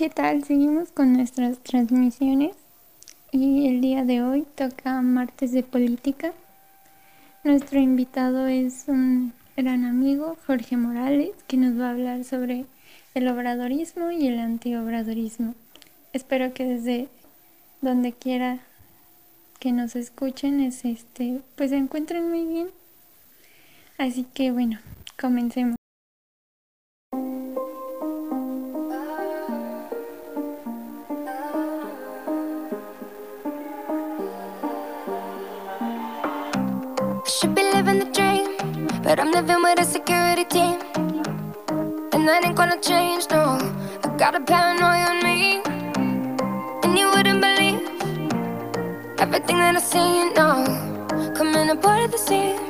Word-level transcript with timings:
¿Qué 0.00 0.08
tal? 0.08 0.44
Seguimos 0.44 0.92
con 0.92 1.12
nuestras 1.12 1.58
transmisiones 1.58 2.56
y 3.32 3.68
el 3.68 3.82
día 3.82 4.02
de 4.02 4.22
hoy 4.22 4.46
toca 4.54 5.02
martes 5.02 5.52
de 5.52 5.62
política. 5.62 6.32
Nuestro 7.44 7.80
invitado 7.80 8.46
es 8.46 8.84
un 8.86 9.34
gran 9.58 9.84
amigo, 9.84 10.38
Jorge 10.46 10.78
Morales, 10.78 11.32
que 11.46 11.58
nos 11.58 11.78
va 11.78 11.88
a 11.88 11.90
hablar 11.90 12.24
sobre 12.24 12.64
el 13.12 13.28
obradorismo 13.28 14.10
y 14.10 14.26
el 14.26 14.38
antiobradorismo. 14.38 15.54
Espero 16.14 16.54
que 16.54 16.64
desde 16.64 17.08
donde 17.82 18.14
quiera 18.14 18.60
que 19.58 19.70
nos 19.70 19.96
escuchen 19.96 20.60
es 20.60 20.86
este, 20.86 21.42
pues 21.56 21.68
se 21.68 21.76
encuentren 21.76 22.30
muy 22.30 22.46
bien. 22.46 22.68
Así 23.98 24.24
que 24.32 24.50
bueno, 24.50 24.78
comencemos. 25.20 25.79
With 39.70 39.78
a 39.78 39.84
security 39.84 40.44
team. 40.44 40.80
And 42.12 42.26
that 42.26 42.42
ain't 42.44 42.56
gonna 42.56 42.80
change, 42.80 43.26
no. 43.30 43.58
I 44.02 44.08
got 44.16 44.34
a 44.34 44.40
paranoia 44.40 45.06
on 45.12 45.22
me. 45.22 45.62
And 46.82 46.98
you 46.98 47.08
wouldn't 47.10 47.40
believe 47.40 47.80
everything 49.20 49.58
that 49.58 49.76
I 49.76 49.80
see, 49.80 50.08
you 50.20 50.34
know. 50.34 50.64
Coming 51.36 51.70
apart 51.70 52.02
at 52.02 52.10
the 52.10 52.18
seams. 52.18 52.69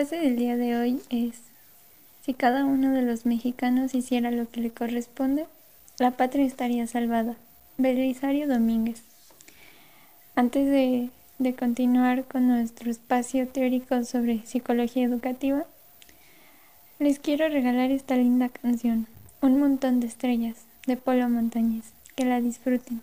Frase 0.00 0.24
del 0.24 0.36
día 0.36 0.56
de 0.56 0.78
hoy 0.78 0.98
es, 1.10 1.34
si 2.24 2.32
cada 2.32 2.64
uno 2.64 2.94
de 2.94 3.02
los 3.02 3.26
mexicanos 3.26 3.94
hiciera 3.94 4.30
lo 4.30 4.48
que 4.48 4.62
le 4.62 4.70
corresponde, 4.70 5.44
la 5.98 6.12
patria 6.12 6.46
estaría 6.46 6.86
salvada. 6.86 7.36
Belisario 7.76 8.48
Domínguez. 8.48 9.02
Antes 10.36 10.70
de, 10.70 11.10
de 11.38 11.54
continuar 11.54 12.24
con 12.24 12.48
nuestro 12.48 12.90
espacio 12.90 13.46
teórico 13.46 14.02
sobre 14.04 14.46
psicología 14.46 15.04
educativa, 15.04 15.66
les 16.98 17.18
quiero 17.18 17.50
regalar 17.50 17.90
esta 17.90 18.16
linda 18.16 18.48
canción, 18.48 19.06
Un 19.42 19.60
montón 19.60 20.00
de 20.00 20.06
estrellas, 20.06 20.56
de 20.86 20.96
Polo 20.96 21.28
Montañez. 21.28 21.84
Que 22.16 22.24
la 22.24 22.40
disfruten. 22.40 23.02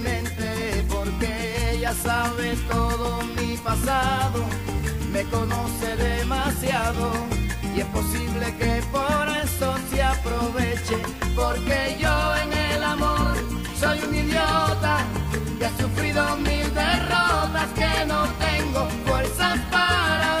porque 1.91 1.99
ella 1.99 2.03
sabe 2.03 2.55
todo 2.69 3.21
mi 3.37 3.57
pasado, 3.57 4.43
me 5.11 5.23
conoce 5.25 5.95
demasiado 5.95 7.11
y 7.75 7.81
es 7.81 7.85
posible 7.87 8.55
que 8.57 8.81
por 8.91 9.27
eso 9.43 9.75
se 9.89 10.03
aproveche 10.03 10.97
porque 11.35 11.97
yo 11.99 12.35
en 12.43 12.53
el 12.53 12.83
amor 12.83 13.35
soy 13.79 13.99
un 14.07 14.15
idiota 14.15 15.05
que 15.57 15.65
ha 15.65 15.77
sufrido 15.77 16.37
mil 16.37 16.73
derrotas 16.73 17.67
que 17.75 18.05
no 18.05 18.27
tengo 18.39 18.87
fuerzas 19.05 19.59
para 19.71 20.40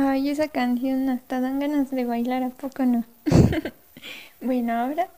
Ay, 0.00 0.30
esa 0.30 0.46
canción 0.46 1.08
hasta 1.08 1.40
dan 1.40 1.58
ganas 1.58 1.90
de 1.90 2.04
bailar, 2.04 2.44
¿a 2.44 2.50
poco 2.50 2.84
no? 2.84 3.02
bueno, 4.40 4.72
ahora 4.72 5.08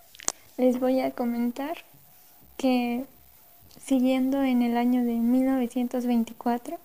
les 0.57 0.81
voy 0.81 1.01
a 1.01 1.11
comentar 1.11 1.77
que 2.57 3.05
siguiendo 3.79 4.43
en 4.43 4.63
el 4.63 4.79
año 4.79 5.05
de 5.05 5.17
1924, 5.17 6.79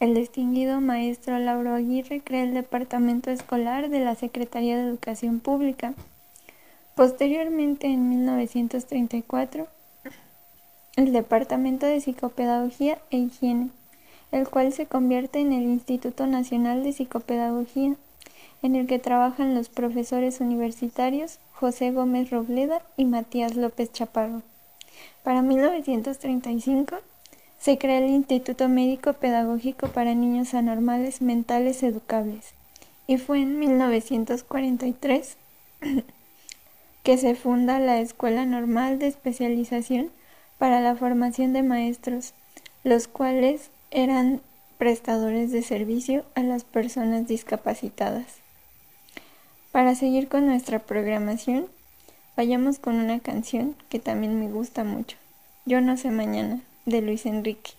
el 0.00 0.14
distinguido 0.14 0.80
maestro 0.80 1.38
Lauro 1.38 1.74
Aguirre 1.74 2.22
crea 2.22 2.44
el 2.44 2.54
Departamento 2.54 3.30
Escolar 3.30 3.90
de 3.90 4.00
la 4.00 4.14
Secretaría 4.14 4.78
de 4.78 4.84
Educación 4.84 5.40
Pública. 5.40 5.92
Posteriormente, 6.94 7.88
en 7.88 8.08
1934, 8.08 9.68
el 10.96 11.12
Departamento 11.12 11.84
de 11.84 12.00
Psicopedagogía 12.00 12.96
e 13.10 13.18
Higiene, 13.18 13.68
el 14.32 14.48
cual 14.48 14.72
se 14.72 14.86
convierte 14.86 15.40
en 15.40 15.52
el 15.52 15.62
Instituto 15.64 16.26
Nacional 16.26 16.82
de 16.82 16.92
Psicopedagogía, 16.92 17.96
en 18.62 18.76
el 18.76 18.86
que 18.86 18.98
trabajan 18.98 19.54
los 19.54 19.68
profesores 19.68 20.40
universitarios 20.40 21.38
José 21.52 21.92
Gómez 21.92 22.30
Robleda 22.30 22.82
y 22.96 23.04
Matías 23.04 23.56
López 23.56 23.92
Chaparro. 23.92 24.42
Para 25.22 25.42
1935 25.42 26.96
se 27.58 27.78
crea 27.78 27.98
el 27.98 28.10
Instituto 28.10 28.68
Médico 28.68 29.12
Pedagógico 29.14 29.88
para 29.88 30.14
Niños 30.14 30.54
Anormales 30.54 31.22
Mentales 31.22 31.82
Educables 31.82 32.54
y 33.06 33.16
fue 33.16 33.40
en 33.40 33.58
1943 33.58 35.36
que 37.02 37.18
se 37.18 37.34
funda 37.34 37.80
la 37.80 37.98
Escuela 38.00 38.44
Normal 38.44 38.98
de 38.98 39.08
Especialización 39.08 40.10
para 40.58 40.80
la 40.80 40.94
Formación 40.94 41.52
de 41.52 41.62
Maestros, 41.62 42.34
los 42.84 43.08
cuales 43.08 43.70
eran 43.90 44.40
prestadores 44.78 45.50
de 45.50 45.62
servicio 45.62 46.24
a 46.34 46.42
las 46.42 46.64
personas 46.64 47.26
discapacitadas. 47.26 48.26
Para 49.72 49.94
seguir 49.94 50.28
con 50.28 50.46
nuestra 50.46 50.78
programación, 50.78 51.66
vayamos 52.36 52.78
con 52.78 52.96
una 52.96 53.20
canción 53.20 53.74
que 53.88 53.98
también 53.98 54.38
me 54.38 54.50
gusta 54.50 54.84
mucho, 54.84 55.16
Yo 55.66 55.80
no 55.80 55.96
sé 55.96 56.10
mañana, 56.10 56.60
de 56.86 57.02
Luis 57.02 57.26
Enrique. 57.26 57.77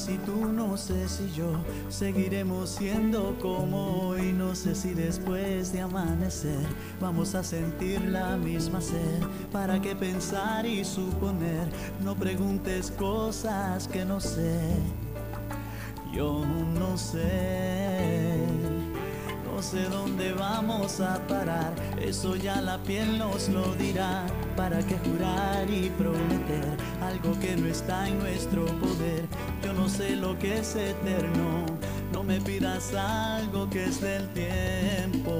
Si 0.00 0.16
tú, 0.18 0.46
no 0.46 0.76
sé 0.78 1.08
si 1.08 1.30
yo 1.32 1.52
seguiremos 1.90 2.70
siendo 2.70 3.36
como 3.38 4.08
hoy. 4.08 4.32
No 4.32 4.54
sé 4.54 4.74
si 4.74 4.94
después 4.94 5.72
de 5.72 5.82
amanecer 5.82 6.66
vamos 7.00 7.34
a 7.34 7.44
sentir 7.44 8.00
la 8.06 8.36
misma 8.36 8.80
sed. 8.80 9.22
¿Para 9.52 9.80
qué 9.80 9.94
pensar 9.94 10.64
y 10.64 10.84
suponer? 10.84 11.68
No 12.02 12.14
preguntes 12.14 12.90
cosas 12.90 13.86
que 13.88 14.04
no 14.04 14.20
sé. 14.20 14.60
Yo 16.12 16.44
no 16.78 16.96
sé. 16.96 18.38
No 19.44 19.62
sé 19.62 19.84
dónde 19.90 20.32
vamos 20.32 21.00
a 21.00 21.18
parar, 21.26 21.74
eso 22.00 22.34
ya 22.34 22.62
la 22.62 22.78
piel 22.78 23.18
nos 23.18 23.50
lo 23.50 23.74
dirá. 23.74 24.24
¿Para 24.60 24.82
qué 24.82 24.94
jurar 24.98 25.70
y 25.70 25.88
prometer 25.88 26.76
algo 27.00 27.32
que 27.40 27.56
no 27.56 27.66
está 27.66 28.06
en 28.06 28.18
nuestro 28.18 28.66
poder? 28.66 29.24
Yo 29.64 29.72
no 29.72 29.88
sé 29.88 30.16
lo 30.16 30.38
que 30.38 30.58
es 30.58 30.76
eterno, 30.76 31.64
no 32.12 32.22
me 32.22 32.38
pidas 32.42 32.92
algo 32.92 33.70
que 33.70 33.84
es 33.84 34.02
del 34.02 34.28
tiempo. 34.34 35.39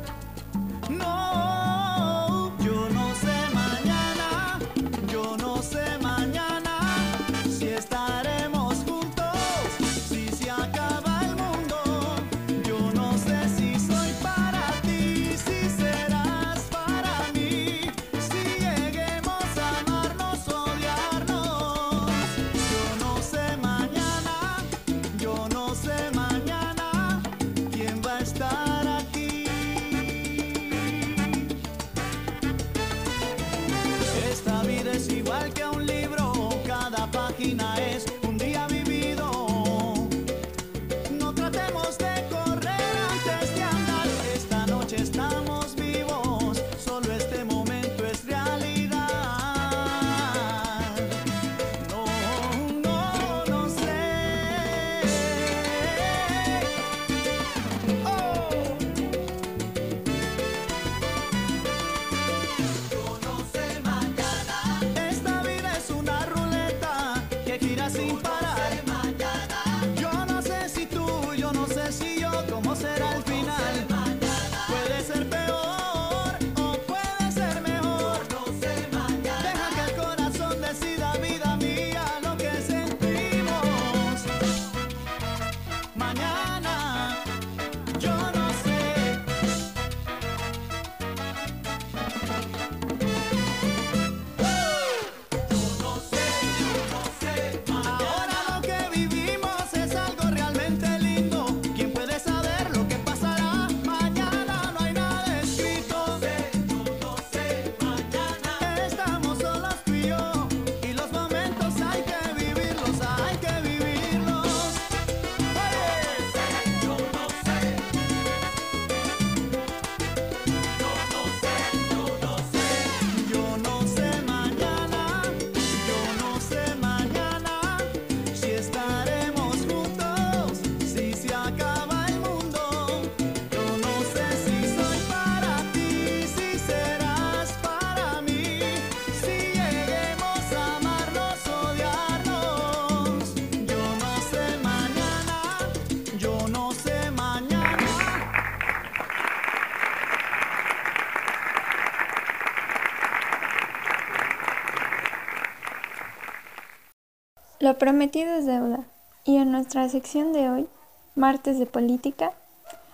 Lo 157.61 157.77
prometido 157.77 158.33
es 158.33 158.47
deuda. 158.47 158.85
Y 159.23 159.37
en 159.37 159.51
nuestra 159.51 159.87
sección 159.87 160.33
de 160.33 160.49
hoy, 160.49 160.67
martes 161.13 161.59
de 161.59 161.67
política, 161.67 162.33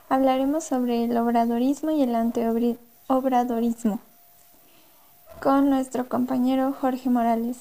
hablaremos 0.10 0.66
sobre 0.66 1.06
el 1.06 1.16
obradorismo 1.16 1.92
y 1.92 2.04
el 2.04 2.14
antiobradorismo 2.14 4.02
con 5.42 5.70
nuestro 5.70 6.10
compañero 6.10 6.74
Jorge 6.74 7.10
Morales, 7.10 7.60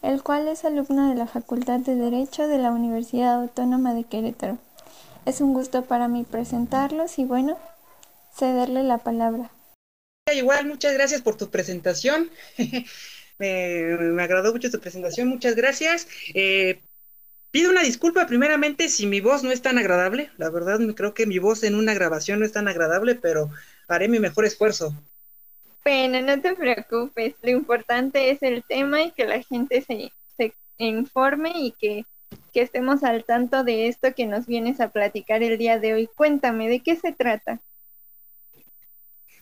el 0.00 0.22
cual 0.22 0.48
es 0.48 0.64
alumno 0.64 1.10
de 1.10 1.14
la 1.14 1.26
Facultad 1.26 1.80
de 1.80 1.94
Derecho 1.94 2.48
de 2.48 2.56
la 2.56 2.70
Universidad 2.70 3.42
Autónoma 3.42 3.92
de 3.92 4.04
Querétaro. 4.04 4.56
Es 5.26 5.42
un 5.42 5.52
gusto 5.52 5.84
para 5.84 6.08
mí 6.08 6.24
presentarlos 6.24 7.18
y 7.18 7.26
bueno, 7.26 7.58
cederle 8.34 8.82
la 8.82 8.96
palabra. 8.96 9.50
Igual, 10.32 10.68
muchas 10.68 10.94
gracias 10.94 11.20
por 11.20 11.36
tu 11.36 11.50
presentación. 11.50 12.30
me, 13.40 14.22
agradó 14.22 14.52
mucho 14.52 14.70
tu 14.70 14.78
presentación, 14.78 15.28
muchas 15.28 15.56
gracias. 15.56 16.06
Eh, 16.34 16.80
pido 17.50 17.70
una 17.70 17.82
disculpa 17.82 18.26
primeramente 18.26 18.88
si 18.88 19.06
mi 19.06 19.20
voz 19.20 19.42
no 19.42 19.50
es 19.50 19.62
tan 19.62 19.78
agradable. 19.78 20.30
La 20.36 20.50
verdad, 20.50 20.78
creo 20.94 21.14
que 21.14 21.26
mi 21.26 21.38
voz 21.38 21.64
en 21.64 21.74
una 21.74 21.94
grabación 21.94 22.40
no 22.40 22.46
es 22.46 22.52
tan 22.52 22.68
agradable, 22.68 23.14
pero 23.14 23.50
haré 23.88 24.08
mi 24.08 24.20
mejor 24.20 24.44
esfuerzo. 24.44 24.94
Bueno, 25.84 26.20
no 26.20 26.40
te 26.40 26.54
preocupes. 26.54 27.34
Lo 27.42 27.50
importante 27.50 28.30
es 28.30 28.42
el 28.42 28.62
tema 28.62 29.02
y 29.02 29.12
que 29.12 29.24
la 29.24 29.42
gente 29.42 29.80
se, 29.80 30.12
se 30.36 30.54
informe 30.76 31.52
y 31.54 31.72
que, 31.72 32.04
que 32.52 32.60
estemos 32.60 33.02
al 33.02 33.24
tanto 33.24 33.64
de 33.64 33.88
esto 33.88 34.14
que 34.14 34.26
nos 34.26 34.46
vienes 34.46 34.80
a 34.80 34.90
platicar 34.90 35.42
el 35.42 35.56
día 35.56 35.78
de 35.78 35.94
hoy. 35.94 36.10
Cuéntame, 36.14 36.68
¿de 36.68 36.80
qué 36.80 36.96
se 36.96 37.12
trata? 37.12 37.58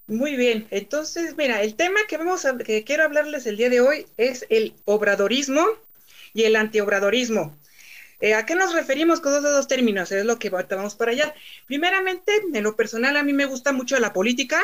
Muy 0.09 0.37
bien, 0.37 0.67
entonces, 0.71 1.37
mira, 1.37 1.63
el 1.63 1.75
tema 1.75 2.01
que 2.09 2.17
vamos 2.17 2.47
a, 2.47 2.57
que 2.57 2.83
quiero 2.83 3.05
hablarles 3.05 3.45
el 3.45 3.59
día 3.59 3.69
de 3.69 3.83
hoy 3.83 4.07
es 4.17 4.47
el 4.49 4.73
obradorismo 4.87 5.67
y 6.33 6.45
el 6.45 6.57
antiobradorismo. 6.57 7.55
Eh, 8.21 8.33
¿A 8.33 8.47
qué 8.47 8.55
nos 8.55 8.73
referimos 8.73 9.21
con 9.21 9.33
esos 9.33 9.45
dos 9.45 9.69
términos? 9.69 10.11
Es 10.11 10.25
lo 10.25 10.39
que 10.39 10.49
vamos 10.49 10.95
para 10.95 11.13
allá. 11.13 11.35
Primeramente, 11.67 12.33
en 12.55 12.65
lo 12.65 12.75
personal, 12.75 13.19
a 13.19 13.23
mí 13.23 13.35
me 13.35 13.45
gusta 13.45 13.73
mucho 13.73 13.99
la 14.01 14.15
política 14.15 14.59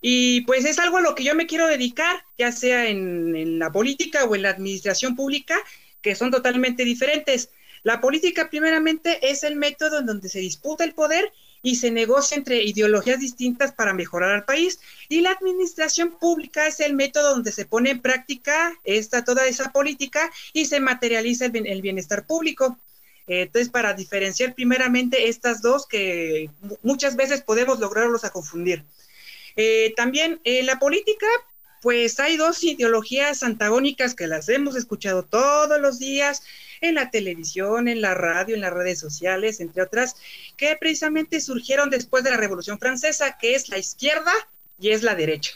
y 0.00 0.40
pues 0.42 0.64
es 0.64 0.78
algo 0.78 0.96
a 0.96 1.02
lo 1.02 1.14
que 1.14 1.24
yo 1.24 1.34
me 1.34 1.46
quiero 1.46 1.66
dedicar, 1.66 2.24
ya 2.38 2.50
sea 2.50 2.88
en, 2.88 3.36
en 3.36 3.58
la 3.58 3.70
política 3.70 4.24
o 4.24 4.34
en 4.34 4.42
la 4.42 4.50
administración 4.50 5.16
pública, 5.16 5.58
que 6.00 6.14
son 6.14 6.30
totalmente 6.30 6.84
diferentes. 6.84 7.50
La 7.82 8.00
política, 8.00 8.48
primeramente, 8.48 9.30
es 9.30 9.44
el 9.44 9.56
método 9.56 9.98
en 9.98 10.06
donde 10.06 10.30
se 10.30 10.38
disputa 10.40 10.84
el 10.84 10.94
poder 10.94 11.30
y 11.62 11.76
se 11.76 11.90
negocia 11.90 12.36
entre 12.36 12.62
ideologías 12.62 13.20
distintas 13.20 13.72
para 13.72 13.94
mejorar 13.94 14.30
al 14.30 14.44
país. 14.44 14.80
Y 15.08 15.20
la 15.20 15.32
administración 15.32 16.18
pública 16.18 16.66
es 16.66 16.80
el 16.80 16.94
método 16.94 17.30
donde 17.30 17.52
se 17.52 17.66
pone 17.66 17.90
en 17.90 18.00
práctica 18.00 18.78
esta, 18.84 19.24
toda 19.24 19.46
esa 19.46 19.72
política 19.72 20.30
y 20.52 20.66
se 20.66 20.80
materializa 20.80 21.46
el, 21.46 21.82
bienestar 21.82 22.26
público. 22.26 22.78
Eh, 23.26 23.42
entonces, 23.42 23.68
para 23.68 23.92
diferenciar 23.92 24.54
primeramente 24.54 25.28
estas 25.28 25.60
dos 25.60 25.86
que 25.86 26.50
muchas 26.82 27.16
veces 27.16 27.42
podemos 27.42 27.78
lograrlos 27.78 28.24
a 28.24 28.30
confundir. 28.30 28.84
Eh, 29.56 29.92
también 29.96 30.40
en 30.44 30.66
la 30.66 30.78
política, 30.78 31.26
pues 31.82 32.18
hay 32.20 32.36
dos 32.36 32.62
ideologías 32.64 33.42
antagónicas 33.42 34.14
que 34.14 34.26
las 34.26 34.48
hemos 34.48 34.76
escuchado 34.76 35.22
todos 35.24 35.80
los 35.80 35.98
días 35.98 36.42
en 36.80 36.94
la 36.94 37.10
televisión, 37.10 37.88
en 37.88 38.00
la 38.00 38.14
radio, 38.14 38.54
en 38.54 38.60
las 38.60 38.72
redes 38.72 38.98
sociales, 38.98 39.60
entre 39.60 39.82
otras, 39.82 40.16
que 40.56 40.76
precisamente 40.76 41.40
surgieron 41.40 41.90
después 41.90 42.24
de 42.24 42.30
la 42.30 42.36
Revolución 42.36 42.78
Francesa, 42.78 43.36
que 43.38 43.54
es 43.54 43.68
la 43.68 43.78
izquierda 43.78 44.32
y 44.78 44.90
es 44.90 45.02
la 45.02 45.14
derecha. 45.14 45.52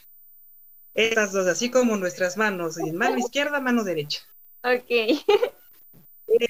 Estas 0.95 1.33
dos, 1.33 1.47
así 1.47 1.71
como 1.71 1.97
nuestras 1.97 2.37
manos, 2.37 2.77
mano 2.93 3.19
izquierda, 3.19 3.61
mano 3.61 3.85
derecha. 3.85 4.21
Ok. 4.63 4.91
Eh, 6.29 6.49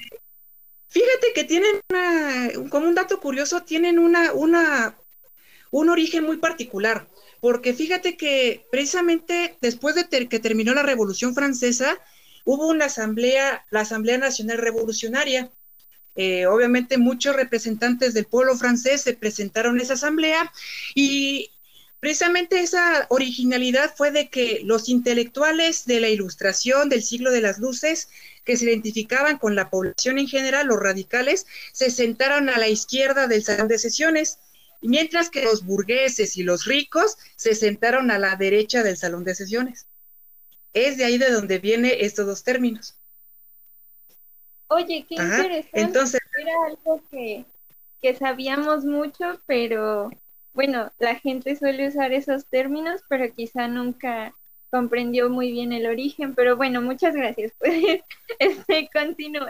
fíjate 0.87 1.33
que 1.33 1.43
tienen 1.43 1.81
una, 1.89 2.69
como 2.69 2.87
un 2.87 2.95
dato 2.95 3.19
curioso, 3.19 3.63
tienen 3.63 3.99
una, 3.99 4.31
una, 4.33 4.95
un 5.71 5.89
origen 5.89 6.23
muy 6.23 6.37
particular, 6.37 7.07
porque 7.43 7.73
fíjate 7.73 8.15
que 8.15 8.65
precisamente 8.71 9.57
después 9.59 9.95
de 9.95 10.07
que 10.29 10.39
terminó 10.39 10.73
la 10.73 10.81
Revolución 10.81 11.35
Francesa, 11.35 11.99
hubo 12.45 12.67
una 12.67 12.85
asamblea, 12.85 13.65
la 13.69 13.81
Asamblea 13.81 14.17
Nacional 14.17 14.59
Revolucionaria. 14.59 15.51
Eh, 16.15 16.45
obviamente 16.45 16.97
muchos 16.97 17.35
representantes 17.35 18.13
del 18.13 18.27
pueblo 18.27 18.55
francés 18.55 19.01
se 19.01 19.13
presentaron 19.13 19.77
a 19.77 19.83
esa 19.83 19.95
asamblea 19.95 20.53
y 20.95 21.51
precisamente 21.99 22.61
esa 22.61 23.07
originalidad 23.09 23.93
fue 23.93 24.11
de 24.11 24.29
que 24.29 24.61
los 24.63 24.87
intelectuales 24.87 25.85
de 25.85 25.99
la 25.99 26.07
ilustración 26.07 26.87
del 26.87 27.03
siglo 27.03 27.29
de 27.29 27.41
las 27.41 27.59
luces, 27.59 28.07
que 28.45 28.55
se 28.55 28.63
identificaban 28.63 29.37
con 29.37 29.53
la 29.53 29.69
población 29.69 30.17
en 30.17 30.29
general, 30.29 30.67
los 30.67 30.79
radicales, 30.79 31.45
se 31.73 31.91
sentaron 31.91 32.47
a 32.47 32.57
la 32.57 32.69
izquierda 32.69 33.27
del 33.27 33.43
salón 33.43 33.67
de 33.67 33.79
sesiones, 33.79 34.39
mientras 34.87 35.29
que 35.29 35.43
los 35.43 35.65
burgueses 35.65 36.37
y 36.37 36.43
los 36.43 36.65
ricos 36.65 37.17
se 37.35 37.55
sentaron 37.55 38.11
a 38.11 38.19
la 38.19 38.35
derecha 38.35 38.83
del 38.83 38.97
salón 38.97 39.23
de 39.23 39.35
sesiones. 39.35 39.87
Es 40.73 40.97
de 40.97 41.05
ahí 41.05 41.17
de 41.17 41.31
donde 41.31 41.59
viene 41.59 41.97
estos 42.01 42.25
dos 42.25 42.43
términos. 42.43 42.97
Oye, 44.67 45.05
qué 45.07 45.15
interesante. 45.15 45.69
Entonces, 45.73 46.21
era 46.39 46.51
algo 46.67 47.01
que, 47.11 47.45
que 48.01 48.15
sabíamos 48.15 48.85
mucho, 48.85 49.39
pero 49.45 50.09
bueno, 50.53 50.91
la 50.99 51.15
gente 51.15 51.55
suele 51.55 51.87
usar 51.87 52.11
esos 52.11 52.45
términos, 52.47 53.01
pero 53.07 53.31
quizá 53.33 53.67
nunca 53.67 54.33
comprendió 54.71 55.29
muy 55.29 55.51
bien 55.51 55.73
el 55.73 55.85
origen. 55.85 56.33
Pero 56.33 56.57
bueno, 56.57 56.81
muchas 56.81 57.15
gracias. 57.15 57.51
Pues 57.59 58.01
este 58.39 58.89
continúa. 58.91 59.49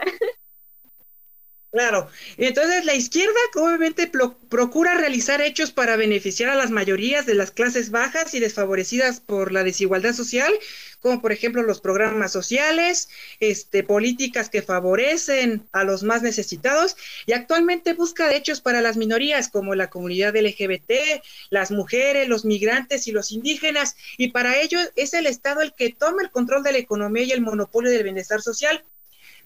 Claro. 1.74 2.06
Entonces, 2.36 2.84
la 2.84 2.94
izquierda 2.94 3.34
obviamente 3.56 4.08
procura 4.48 4.94
realizar 4.94 5.42
hechos 5.42 5.72
para 5.72 5.96
beneficiar 5.96 6.50
a 6.50 6.54
las 6.54 6.70
mayorías 6.70 7.26
de 7.26 7.34
las 7.34 7.50
clases 7.50 7.90
bajas 7.90 8.32
y 8.32 8.38
desfavorecidas 8.38 9.18
por 9.18 9.50
la 9.50 9.64
desigualdad 9.64 10.12
social, 10.12 10.52
como 11.00 11.20
por 11.20 11.32
ejemplo 11.32 11.64
los 11.64 11.80
programas 11.80 12.30
sociales, 12.30 13.08
este, 13.40 13.82
políticas 13.82 14.50
que 14.50 14.62
favorecen 14.62 15.68
a 15.72 15.82
los 15.82 16.04
más 16.04 16.22
necesitados, 16.22 16.94
y 17.26 17.32
actualmente 17.32 17.94
busca 17.94 18.32
hechos 18.32 18.60
para 18.60 18.80
las 18.80 18.96
minorías, 18.96 19.48
como 19.48 19.74
la 19.74 19.90
comunidad 19.90 20.36
LGBT, 20.36 21.20
las 21.50 21.72
mujeres, 21.72 22.28
los 22.28 22.44
migrantes 22.44 23.08
y 23.08 23.10
los 23.10 23.32
indígenas, 23.32 23.96
y 24.16 24.28
para 24.28 24.60
ello 24.60 24.78
es 24.94 25.12
el 25.12 25.26
Estado 25.26 25.60
el 25.60 25.74
que 25.74 25.90
toma 25.92 26.22
el 26.22 26.30
control 26.30 26.62
de 26.62 26.70
la 26.70 26.78
economía 26.78 27.24
y 27.24 27.32
el 27.32 27.40
monopolio 27.40 27.90
del 27.90 28.04
bienestar 28.04 28.42
social 28.42 28.84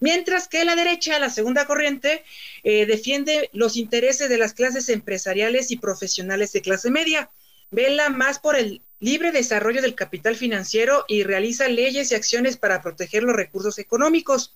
Mientras 0.01 0.47
que 0.49 0.65
la 0.65 0.77
derecha, 0.77 1.19
la 1.19 1.31
segunda 1.31 1.67
corriente, 1.67 2.23
eh, 2.63 2.87
defiende 2.87 3.51
los 3.53 3.77
intereses 3.77 4.29
de 4.29 4.39
las 4.39 4.55
clases 4.55 4.89
empresariales 4.89 5.71
y 5.71 5.77
profesionales 5.77 6.53
de 6.53 6.63
clase 6.63 6.91
media, 6.91 7.31
vela 7.71 8.09
más 8.09 8.39
por 8.39 8.57
el 8.57 8.83
libre 9.01 9.33
desarrollo 9.33 9.83
del 9.83 9.95
capital 9.95 10.37
financiero 10.37 11.05
y 11.09 11.23
realiza 11.23 11.69
leyes 11.69 12.11
y 12.11 12.15
acciones 12.15 12.57
para 12.57 12.83
proteger 12.83 13.23
los 13.23 13.37
recursos 13.37 13.79
económicos. 13.79 14.55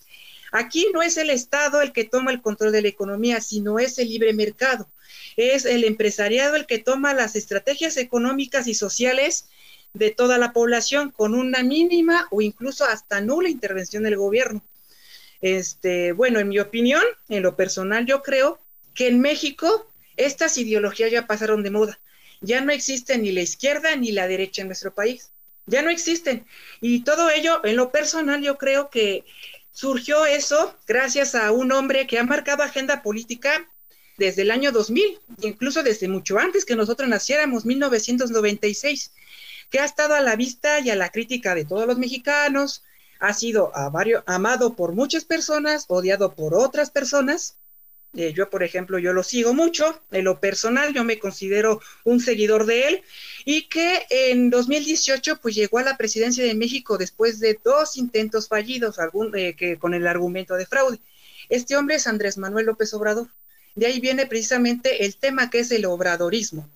Aquí 0.52 0.86
no 0.92 1.02
es 1.02 1.16
el 1.16 1.30
Estado 1.30 1.80
el 1.80 1.92
que 1.92 2.04
toma 2.04 2.30
el 2.30 2.42
control 2.42 2.72
de 2.72 2.82
la 2.82 2.88
economía, 2.88 3.40
sino 3.40 3.78
es 3.78 3.98
el 3.98 4.08
libre 4.08 4.32
mercado. 4.32 4.88
Es 5.36 5.64
el 5.64 5.84
empresariado 5.84 6.56
el 6.56 6.66
que 6.66 6.78
toma 6.78 7.14
las 7.14 7.36
estrategias 7.36 7.96
económicas 7.96 8.66
y 8.66 8.74
sociales 8.74 9.48
de 9.94 10.10
toda 10.10 10.38
la 10.38 10.52
población 10.52 11.10
con 11.10 11.34
una 11.34 11.62
mínima 11.62 12.28
o 12.30 12.42
incluso 12.42 12.84
hasta 12.84 13.20
nula 13.20 13.48
intervención 13.48 14.02
del 14.02 14.16
gobierno. 14.16 14.62
Este, 15.42 16.12
bueno, 16.12 16.38
en 16.38 16.48
mi 16.48 16.60
opinión, 16.60 17.02
en 17.28 17.42
lo 17.42 17.56
personal, 17.56 18.06
yo 18.06 18.22
creo 18.22 18.58
que 18.94 19.08
en 19.08 19.20
México 19.20 19.92
estas 20.16 20.56
ideologías 20.56 21.10
ya 21.10 21.26
pasaron 21.26 21.62
de 21.62 21.70
moda. 21.70 21.98
Ya 22.40 22.60
no 22.60 22.72
existe 22.72 23.18
ni 23.18 23.32
la 23.32 23.42
izquierda 23.42 23.94
ni 23.96 24.12
la 24.12 24.28
derecha 24.28 24.62
en 24.62 24.68
nuestro 24.68 24.94
país. 24.94 25.32
Ya 25.66 25.82
no 25.82 25.90
existen. 25.90 26.46
Y 26.80 27.04
todo 27.04 27.30
ello, 27.30 27.64
en 27.64 27.76
lo 27.76 27.90
personal, 27.90 28.40
yo 28.42 28.56
creo 28.56 28.88
que 28.88 29.24
surgió 29.72 30.26
eso 30.26 30.76
gracias 30.86 31.34
a 31.34 31.50
un 31.50 31.72
hombre 31.72 32.06
que 32.06 32.18
ha 32.18 32.24
marcado 32.24 32.62
agenda 32.62 33.02
política 33.02 33.68
desde 34.18 34.42
el 34.42 34.50
año 34.50 34.70
2000, 34.70 35.18
incluso 35.40 35.82
desde 35.82 36.06
mucho 36.06 36.38
antes 36.38 36.64
que 36.64 36.76
nosotros 36.76 37.08
naciéramos, 37.08 37.64
1996, 37.64 39.12
que 39.70 39.80
ha 39.80 39.84
estado 39.84 40.14
a 40.14 40.20
la 40.20 40.36
vista 40.36 40.80
y 40.80 40.90
a 40.90 40.96
la 40.96 41.10
crítica 41.10 41.54
de 41.54 41.64
todos 41.64 41.86
los 41.86 41.98
mexicanos, 41.98 42.84
ha 43.22 43.32
sido 43.34 43.70
amado 44.26 44.74
por 44.74 44.94
muchas 44.94 45.24
personas, 45.24 45.84
odiado 45.86 46.34
por 46.34 46.54
otras 46.54 46.90
personas. 46.90 47.56
Eh, 48.14 48.32
yo, 48.34 48.50
por 48.50 48.64
ejemplo, 48.64 48.98
yo 48.98 49.12
lo 49.12 49.22
sigo 49.22 49.54
mucho, 49.54 50.02
en 50.10 50.24
lo 50.24 50.40
personal 50.40 50.92
yo 50.92 51.04
me 51.04 51.20
considero 51.20 51.80
un 52.04 52.18
seguidor 52.18 52.66
de 52.66 52.88
él 52.88 53.02
y 53.44 53.68
que 53.68 54.04
en 54.10 54.50
2018 54.50 55.38
pues 55.40 55.54
llegó 55.54 55.78
a 55.78 55.84
la 55.84 55.96
presidencia 55.96 56.44
de 56.44 56.56
México 56.56 56.98
después 56.98 57.38
de 57.38 57.58
dos 57.64 57.96
intentos 57.96 58.48
fallidos 58.48 58.96
eh, 59.34 59.78
con 59.78 59.94
el 59.94 60.08
argumento 60.08 60.56
de 60.56 60.66
fraude. 60.66 60.98
Este 61.48 61.76
hombre 61.76 61.96
es 61.96 62.08
Andrés 62.08 62.36
Manuel 62.38 62.66
López 62.66 62.92
Obrador. 62.92 63.28
De 63.76 63.86
ahí 63.86 64.00
viene 64.00 64.26
precisamente 64.26 65.06
el 65.06 65.16
tema 65.16 65.48
que 65.48 65.60
es 65.60 65.70
el 65.70 65.86
obradorismo. 65.86 66.68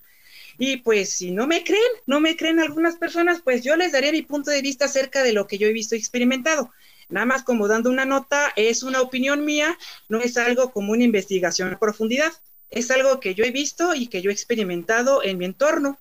Y 0.59 0.79
pues 0.79 1.11
si 1.11 1.31
no 1.31 1.47
me 1.47 1.65
creen, 1.65 1.83
no 2.07 2.21
me 2.21 2.37
creen 2.37 2.61
algunas 2.61 2.97
personas, 2.97 3.43
pues 3.43 3.63
yo 3.63 3.77
les 3.77 3.93
daré 3.93 4.13
mi 4.13 4.23
punto 4.23 4.51
de 4.51 4.63
vista 4.63 4.87
acerca 4.87 5.23
de 5.23 5.33
lo 5.33 5.47
que 5.47 5.59
yo 5.59 5.67
he 5.67 5.73
visto 5.73 5.95
y 5.95 5.99
experimentado. 5.99 6.71
Nada 7.09 7.27
más 7.27 7.43
como 7.45 7.69
dando 7.69 7.91
una 7.91 8.05
nota, 8.05 8.53
es 8.57 8.83
una 8.83 9.01
opinión 9.01 9.45
mía, 9.45 9.79
no 10.09 10.21
es 10.21 10.37
algo 10.37 10.73
como 10.73 10.93
una 10.93 11.05
investigación 11.05 11.73
a 11.73 11.79
profundidad, 11.79 12.33
es 12.71 12.91
algo 12.91 13.21
que 13.21 13.35
yo 13.35 13.45
he 13.45 13.51
visto 13.51 13.95
y 13.95 14.09
que 14.09 14.23
yo 14.23 14.31
he 14.31 14.33
experimentado 14.33 15.23
en 15.23 15.39
mi 15.39 15.45
entorno. 15.45 16.01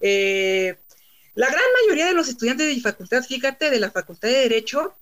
Eh, 0.00 0.76
la 1.34 1.46
gran 1.46 1.64
mayoría 1.82 2.06
de 2.06 2.14
los 2.14 2.28
estudiantes 2.28 2.66
de 2.66 2.74
mi 2.74 2.80
facultad, 2.80 3.22
fíjate, 3.22 3.70
de 3.70 3.80
la 3.80 3.90
Facultad 3.90 4.28
de 4.28 4.40
Derecho, 4.40 4.94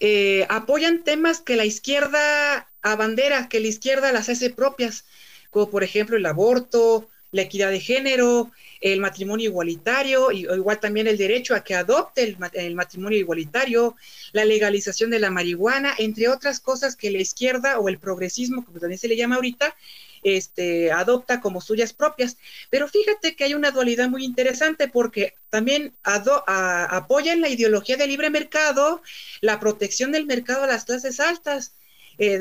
eh, 0.00 0.46
apoyan 0.48 1.04
temas 1.04 1.40
que 1.40 1.56
la 1.56 1.64
izquierda 1.64 2.70
abandera, 2.82 3.48
que 3.48 3.60
la 3.60 3.68
izquierda 3.68 4.12
las 4.12 4.28
hace 4.28 4.50
propias, 4.50 5.04
como 5.50 5.70
por 5.70 5.84
ejemplo 5.84 6.16
el 6.16 6.26
aborto, 6.26 7.08
la 7.32 7.42
equidad 7.42 7.70
de 7.70 7.80
género, 7.80 8.50
el 8.80 9.00
matrimonio 9.00 9.50
igualitario, 9.50 10.32
y 10.32 10.40
igual 10.40 10.80
también 10.80 11.06
el 11.06 11.18
derecho 11.18 11.54
a 11.54 11.62
que 11.62 11.74
adopte 11.74 12.36
el, 12.54 12.74
matrimonio 12.74 13.18
igualitario, 13.18 13.96
la 14.32 14.44
legalización 14.44 15.10
de 15.10 15.18
la 15.18 15.30
marihuana, 15.30 15.94
entre 15.98 16.28
otras 16.28 16.60
cosas 16.60 16.96
que 16.96 17.10
la 17.10 17.18
izquierda 17.18 17.78
o 17.78 17.88
el 17.88 17.98
progresismo, 17.98 18.64
como 18.64 18.80
también 18.80 18.98
se 18.98 19.08
le 19.08 19.16
llama 19.16 19.36
ahorita, 19.36 19.74
este, 20.22 20.92
adopta 20.92 21.40
como 21.40 21.60
suyas 21.60 21.92
propias. 21.92 22.36
Pero 22.70 22.88
fíjate 22.88 23.36
que 23.36 23.44
hay 23.44 23.54
una 23.54 23.70
dualidad 23.70 24.08
muy 24.08 24.24
interesante 24.24 24.88
porque 24.88 25.34
también 25.50 25.94
apoyan 26.02 27.40
la 27.40 27.48
ideología 27.48 27.96
del 27.96 28.10
libre 28.10 28.30
mercado, 28.30 29.02
la 29.40 29.60
protección 29.60 30.12
del 30.12 30.26
mercado 30.26 30.64
a 30.64 30.68
las 30.68 30.84
clases 30.84 31.20
altas. 31.20 31.74
Eh, 32.22 32.38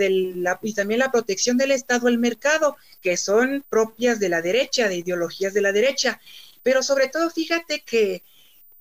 y 0.61 0.73
también 0.73 0.99
la 0.99 1.09
protección 1.09 1.57
del 1.57 1.71
Estado 1.71 2.09
al 2.09 2.17
mercado, 2.17 2.75
que 3.01 3.15
son 3.15 3.63
propias 3.69 4.19
de 4.19 4.27
la 4.27 4.41
derecha, 4.41 4.89
de 4.89 4.97
ideologías 4.97 5.53
de 5.53 5.61
la 5.61 5.71
derecha. 5.71 6.19
Pero 6.63 6.83
sobre 6.83 7.07
todo, 7.07 7.29
fíjate 7.29 7.79
que 7.79 8.21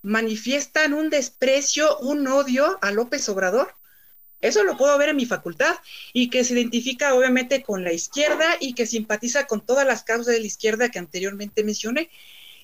manifiestan 0.02 0.94
un 0.94 1.08
desprecio, 1.08 1.98
un 2.00 2.26
odio 2.26 2.78
a 2.82 2.90
López 2.90 3.28
Obrador. 3.28 3.76
Eso 4.40 4.64
lo 4.64 4.76
puedo 4.76 4.98
ver 4.98 5.10
en 5.10 5.16
mi 5.16 5.24
facultad 5.24 5.76
y 6.12 6.30
que 6.30 6.42
se 6.42 6.54
identifica 6.54 7.14
obviamente 7.14 7.62
con 7.62 7.84
la 7.84 7.92
izquierda 7.92 8.56
y 8.58 8.74
que 8.74 8.84
simpatiza 8.84 9.46
con 9.46 9.64
todas 9.64 9.86
las 9.86 10.02
causas 10.02 10.34
de 10.34 10.40
la 10.40 10.46
izquierda 10.46 10.88
que 10.88 10.98
anteriormente 10.98 11.62
mencioné 11.62 12.10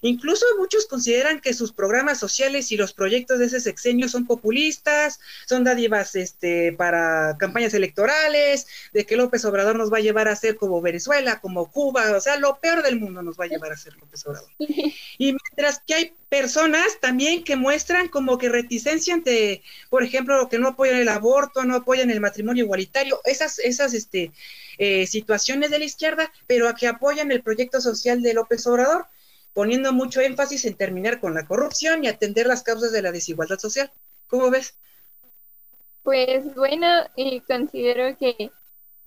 Incluso 0.05 0.45
muchos 0.59 0.85
consideran 0.85 1.41
que 1.41 1.55
sus 1.55 1.73
programas 1.73 2.19
sociales 2.19 2.71
y 2.71 2.77
los 2.77 2.93
proyectos 2.93 3.39
de 3.39 3.47
ese 3.47 3.59
sexenio 3.59 4.07
son 4.07 4.27
populistas, 4.27 5.19
son 5.47 5.65
dádivas 5.65 6.15
este, 6.15 6.75
para 6.75 7.39
campañas 7.39 7.73
electorales, 7.73 8.67
de 8.93 9.07
que 9.07 9.17
López 9.17 9.47
Obrador 9.47 9.79
nos 9.79 9.91
va 9.91 9.97
a 9.97 10.03
llevar 10.03 10.29
a 10.29 10.37
ser 10.37 10.57
como 10.57 10.83
Venezuela, 10.83 11.41
como 11.41 11.71
Cuba, 11.71 12.15
o 12.15 12.21
sea, 12.21 12.37
lo 12.37 12.59
peor 12.59 12.83
del 12.83 13.01
mundo 13.01 13.23
nos 13.23 13.41
va 13.41 13.47
a 13.47 13.49
llevar 13.49 13.73
a 13.73 13.79
ser 13.79 13.97
López 13.97 14.27
Obrador. 14.27 14.51
Y 15.17 15.27
mientras 15.33 15.81
que 15.87 15.95
hay 15.95 16.13
personas 16.29 16.99
también 17.01 17.45
que 17.45 17.55
muestran 17.55 18.09
como 18.09 18.37
que 18.37 18.49
reticencia 18.49 19.15
ante, 19.15 19.63
por 19.89 20.03
ejemplo, 20.03 20.49
que 20.49 20.59
no 20.59 20.69
apoyan 20.69 20.97
el 20.97 21.09
aborto, 21.09 21.65
no 21.65 21.77
apoyan 21.77 22.11
el 22.11 22.21
matrimonio 22.21 22.65
igualitario, 22.65 23.21
esas, 23.25 23.61
esas 23.61 23.95
este, 23.95 24.33
eh, 24.77 25.07
situaciones 25.07 25.71
de 25.71 25.79
la 25.79 25.85
izquierda, 25.85 26.33
pero 26.49 26.69
a 26.69 26.75
que 26.75 26.89
apoyan 26.89 27.31
el 27.31 27.43
proyecto 27.43 27.81
social 27.81 28.21
de 28.23 28.35
López 28.35 28.67
Obrador 28.67 29.07
poniendo 29.55 29.93
mucho 29.93 30.21
énfasis 30.21 30.65
en 30.67 30.75
terminar 30.75 31.21
con 31.21 31.33
la 31.33 31.47
corrupción 31.47 32.05
y 32.05 32.09
atender 32.09 32.47
las 32.47 32.63
causas 32.63 32.93
de 32.93 33.01
la 33.01 33.13
desigualdad 33.13 33.59
social. 33.59 33.91
¿Cómo 34.27 34.51
ves? 34.51 34.75
Pues 36.03 36.55
bueno, 36.55 36.87
y 37.17 37.41
considero 37.41 38.17
que 38.19 38.51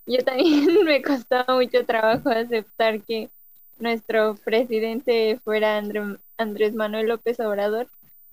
yo 0.07 0.23
también 0.23 0.65
me 0.85 1.01
costó 1.03 1.45
mucho 1.49 1.85
trabajo 1.85 2.29
aceptar 2.29 3.01
que 3.03 3.29
nuestro 3.77 4.35
presidente 4.43 5.39
fuera 5.43 5.77
Andrés 6.37 6.73
Manuel 6.73 7.07
López 7.07 7.39
Obrador. 7.39 7.87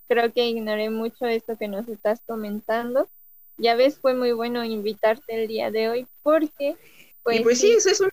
Creo 0.08 0.32
que 0.32 0.46
ignoré 0.46 0.90
mucho 0.90 1.26
esto 1.26 1.58
que 1.58 1.68
nos 1.68 1.88
estás 1.88 2.20
comentando. 2.26 3.08
Ya 3.56 3.74
ves, 3.74 3.98
fue 3.98 4.14
muy 4.14 4.32
bueno 4.32 4.64
invitarte 4.64 5.42
el 5.42 5.48
día 5.48 5.70
de 5.70 5.88
hoy 5.88 6.06
porque 6.22 6.76
Pues, 7.22 7.40
y 7.40 7.42
pues 7.42 7.60
sí, 7.60 7.72
eso 7.72 7.90
es, 7.90 8.00
un, 8.00 8.10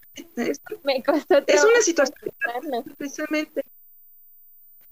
Me 0.84 1.04
costó 1.04 1.44
es 1.46 1.64
una 1.64 1.82
situación 1.82 2.32
precisamente. 2.98 3.64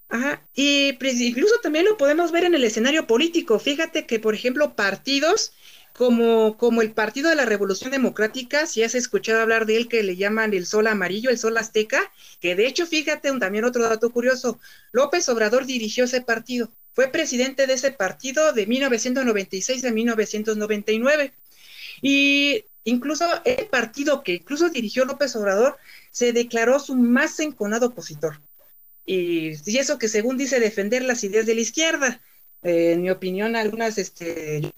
Ajá. 0.10 0.44
Y 0.56 0.94
pues, 0.94 1.22
incluso 1.22 1.56
también 1.62 1.86
lo 1.86 1.98
podemos 1.98 2.32
ver 2.32 2.44
en 2.44 2.56
el 2.56 2.64
escenario 2.64 3.06
político. 3.08 3.60
Fíjate 3.60 4.06
que, 4.06 4.20
por 4.20 4.34
ejemplo, 4.34 4.76
partidos 4.76 5.54
como, 5.94 6.58
como 6.58 6.82
el 6.82 6.94
Partido 6.94 7.30
de 7.30 7.36
la 7.36 7.46
Revolución 7.46 7.92
Democrática, 7.92 8.66
si 8.66 8.84
has 8.84 8.96
escuchado 8.96 9.42
hablar 9.42 9.66
de 9.66 9.78
él, 9.78 9.88
que 9.88 10.02
le 10.02 10.16
llaman 10.16 10.54
el 10.54 10.66
Sol 10.66 10.88
Amarillo, 10.88 11.30
el 11.30 11.38
Sol 11.38 11.58
Azteca, 11.58 12.12
que 12.40 12.56
de 12.56 12.68
hecho, 12.68 12.88
fíjate, 12.88 13.32
un, 13.32 13.40
también 13.40 13.66
otro 13.66 13.84
dato 13.84 14.10
curioso, 14.10 14.60
López 14.92 15.28
Obrador 15.30 15.66
dirigió 15.66 16.06
ese 16.06 16.22
partido, 16.22 16.72
fue 16.94 17.10
presidente 17.10 17.68
de 17.68 17.74
ese 17.74 17.92
partido 17.92 18.54
de 18.54 18.66
1996 18.66 19.86
a 19.86 19.92
1999. 19.92 21.34
Y 22.02 22.66
incluso 22.84 23.26
el 23.46 23.68
partido 23.68 24.24
que 24.24 24.36
incluso 24.36 24.70
dirigió 24.70 25.06
López 25.06 25.36
Obrador 25.36 25.78
se 26.12 26.34
declaró 26.34 26.80
su 26.80 26.96
más 26.96 27.40
enconado 27.40 27.88
opositor. 27.88 28.42
Y, 29.12 29.58
eso 29.80 29.98
que 29.98 30.08
según 30.08 30.38
dice 30.38 30.60
defender 30.60 31.02
las 31.02 31.24
ideas 31.24 31.48
de 31.48 31.56
la 31.56 31.62
izquierda. 31.62 32.22
Eh, 32.62 32.92
en 32.92 33.02
mi 33.02 33.10
opinión, 33.10 33.56
algunas 33.56 33.98
este, 33.98 34.72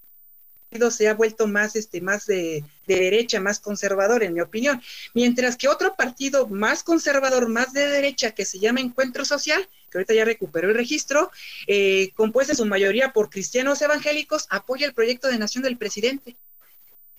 se 0.90 1.10
ha 1.10 1.14
vuelto 1.16 1.48
más, 1.48 1.76
este, 1.76 2.00
más 2.00 2.28
de, 2.28 2.64
derecha, 2.88 3.42
más 3.42 3.60
conservador, 3.60 4.24
en 4.24 4.34
mi 4.34 4.40
opinión. 4.40 4.82
Mientras 5.14 5.58
que 5.58 5.68
otro 5.68 5.96
partido 5.98 6.48
más 6.48 6.82
conservador, 6.82 7.50
más 7.50 7.74
de 7.74 7.88
derecha, 7.88 8.32
que 8.32 8.46
se 8.46 8.58
llama 8.58 8.80
Encuentro 8.80 9.26
Social, 9.26 9.68
que 9.90 9.98
ahorita 9.98 10.14
ya 10.14 10.24
recuperó 10.24 10.70
el 10.70 10.76
registro, 10.76 11.30
eh, 11.68 12.12
compuesto 12.16 12.54
en 12.54 12.58
su 12.58 12.66
mayoría 12.66 13.12
por 13.12 13.30
cristianos 13.30 13.82
evangélicos, 13.82 14.48
apoya 14.50 14.88
el 14.88 14.94
proyecto 14.94 15.28
de 15.28 15.40
nación 15.40 15.66
del 15.66 15.78
presidente. 15.78 16.38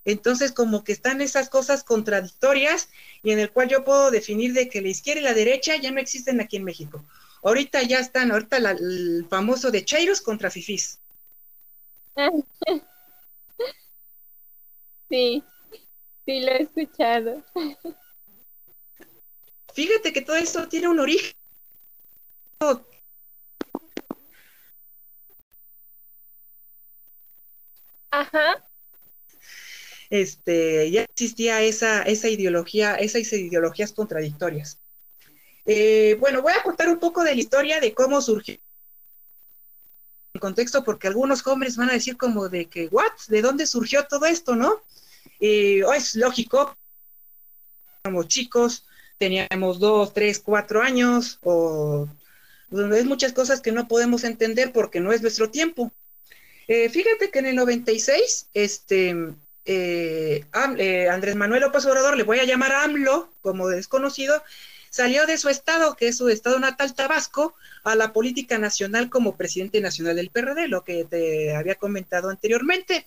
Entonces, 0.04 0.52
como 0.52 0.84
que 0.84 0.92
están 0.92 1.20
esas 1.20 1.48
cosas 1.48 1.84
contradictorias 1.84 2.88
y 3.22 3.30
en 3.30 3.38
el 3.38 3.52
cual 3.52 3.68
yo 3.68 3.84
puedo 3.84 4.10
definir 4.10 4.52
de 4.52 4.68
que 4.68 4.82
la 4.82 4.88
izquierda 4.88 5.20
y 5.20 5.24
la 5.24 5.34
derecha 5.34 5.76
ya 5.76 5.90
no 5.90 6.00
existen 6.00 6.40
aquí 6.40 6.56
en 6.56 6.64
México. 6.64 7.04
Ahorita 7.42 7.82
ya 7.82 7.98
están, 7.98 8.32
ahorita 8.32 8.56
el 8.56 9.26
famoso 9.28 9.70
de 9.70 9.84
Chairos 9.84 10.20
contra 10.20 10.50
Fifís. 10.50 11.00
Sí, 15.08 15.44
sí 16.24 16.40
lo 16.40 16.52
he 16.52 16.62
escuchado. 16.62 17.44
Fíjate 19.74 20.10
que 20.10 20.22
todo 20.22 20.36
esto 20.36 20.66
tiene 20.68 20.88
un 20.88 21.00
origen. 21.00 21.34
Ajá. 28.10 28.71
Este, 30.12 30.90
ya 30.90 31.04
existía 31.04 31.62
esa, 31.62 32.02
esa 32.02 32.28
ideología, 32.28 32.96
esas 32.96 33.32
ideologías 33.32 33.92
contradictorias. 33.92 34.78
Eh, 35.64 36.18
bueno, 36.20 36.42
voy 36.42 36.52
a 36.52 36.62
contar 36.62 36.90
un 36.90 36.98
poco 36.98 37.24
de 37.24 37.34
la 37.34 37.40
historia 37.40 37.80
de 37.80 37.94
cómo 37.94 38.20
surgió 38.20 38.58
en 40.34 40.38
contexto, 40.38 40.84
porque 40.84 41.08
algunos 41.08 41.40
jóvenes 41.40 41.78
van 41.78 41.88
a 41.88 41.94
decir 41.94 42.18
como 42.18 42.50
de 42.50 42.66
que, 42.66 42.88
¿what? 42.88 43.10
¿De 43.28 43.40
dónde 43.40 43.66
surgió 43.66 44.06
todo 44.06 44.26
esto, 44.26 44.54
no? 44.54 44.82
Y 45.40 45.80
oh, 45.80 45.94
es 45.94 46.14
lógico, 46.14 46.76
éramos 48.04 48.28
chicos, 48.28 48.84
teníamos 49.16 49.80
dos, 49.80 50.12
tres, 50.12 50.40
cuatro 50.40 50.82
años, 50.82 51.38
o 51.42 52.06
hay 52.70 53.04
muchas 53.04 53.32
cosas 53.32 53.62
que 53.62 53.72
no 53.72 53.88
podemos 53.88 54.24
entender 54.24 54.72
porque 54.72 55.00
no 55.00 55.10
es 55.10 55.22
nuestro 55.22 55.48
tiempo. 55.48 55.90
Eh, 56.68 56.90
fíjate 56.90 57.30
que 57.30 57.38
en 57.38 57.46
el 57.46 57.56
96, 57.56 58.48
este, 58.52 59.16
eh, 59.64 60.44
eh, 60.78 61.08
Andrés 61.08 61.36
Manuel 61.36 61.62
López 61.62 61.84
Obrador, 61.86 62.16
le 62.16 62.22
voy 62.22 62.38
a 62.38 62.44
llamar 62.44 62.72
AMLO, 62.72 63.30
como 63.42 63.68
desconocido, 63.68 64.42
salió 64.90 65.26
de 65.26 65.38
su 65.38 65.48
estado, 65.48 65.96
que 65.96 66.08
es 66.08 66.16
su 66.18 66.28
estado 66.28 66.58
natal 66.58 66.94
Tabasco, 66.94 67.54
a 67.82 67.96
la 67.96 68.12
política 68.12 68.58
nacional 68.58 69.08
como 69.08 69.36
presidente 69.36 69.80
nacional 69.80 70.16
del 70.16 70.30
PRD, 70.30 70.68
lo 70.68 70.84
que 70.84 71.04
te 71.04 71.56
había 71.56 71.76
comentado 71.76 72.28
anteriormente. 72.28 73.06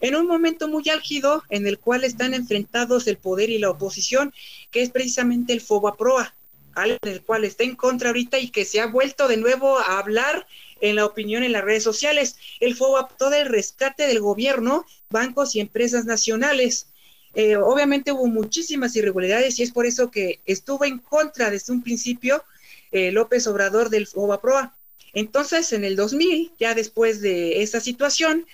En 0.00 0.14
un 0.14 0.26
momento 0.26 0.68
muy 0.68 0.88
álgido 0.88 1.42
en 1.48 1.66
el 1.66 1.78
cual 1.78 2.04
están 2.04 2.34
enfrentados 2.34 3.06
el 3.06 3.16
poder 3.16 3.50
y 3.50 3.58
la 3.58 3.70
oposición, 3.70 4.34
que 4.70 4.82
es 4.82 4.90
precisamente 4.90 5.52
el 5.52 5.60
FOBA-PROA, 5.60 6.34
algo 6.74 6.98
en 7.02 7.12
el 7.12 7.22
cual 7.22 7.44
está 7.44 7.64
en 7.64 7.76
contra 7.76 8.08
ahorita 8.08 8.38
y 8.38 8.48
que 8.48 8.64
se 8.64 8.80
ha 8.80 8.86
vuelto 8.86 9.28
de 9.28 9.36
nuevo 9.36 9.78
a 9.78 9.98
hablar 9.98 10.46
en 10.82 10.96
la 10.96 11.06
opinión 11.06 11.42
en 11.42 11.52
las 11.52 11.64
redes 11.64 11.84
sociales. 11.84 12.36
El 12.60 12.76
FOBA, 12.76 13.08
todo 13.16 13.32
el 13.32 13.48
rescate 13.48 14.06
del 14.06 14.20
gobierno, 14.20 14.84
bancos 15.08 15.54
y 15.54 15.60
empresas 15.60 16.04
nacionales. 16.04 16.88
Eh, 17.34 17.56
obviamente 17.56 18.12
hubo 18.12 18.26
muchísimas 18.26 18.94
irregularidades 18.96 19.58
y 19.58 19.62
es 19.62 19.70
por 19.70 19.86
eso 19.86 20.10
que 20.10 20.40
estuvo 20.44 20.84
en 20.84 20.98
contra 20.98 21.50
desde 21.50 21.72
un 21.72 21.82
principio 21.82 22.44
eh, 22.90 23.10
López 23.12 23.46
Obrador 23.46 23.88
del 23.88 24.06
FOBA-PROA. 24.06 24.76
Entonces, 25.14 25.72
en 25.72 25.84
el 25.84 25.96
2000, 25.96 26.52
ya 26.58 26.74
después 26.74 27.20
de 27.20 27.62
esa 27.62 27.80
situación, 27.80 28.46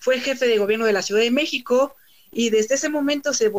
fue 0.00 0.20
jefe 0.20 0.46
de 0.46 0.58
gobierno 0.58 0.86
de 0.86 0.92
la 0.92 1.02
Ciudad 1.02 1.22
de 1.22 1.30
México 1.30 1.94
y 2.32 2.50
desde 2.50 2.74
ese 2.74 2.88
momento 2.88 3.32
se 3.32 3.50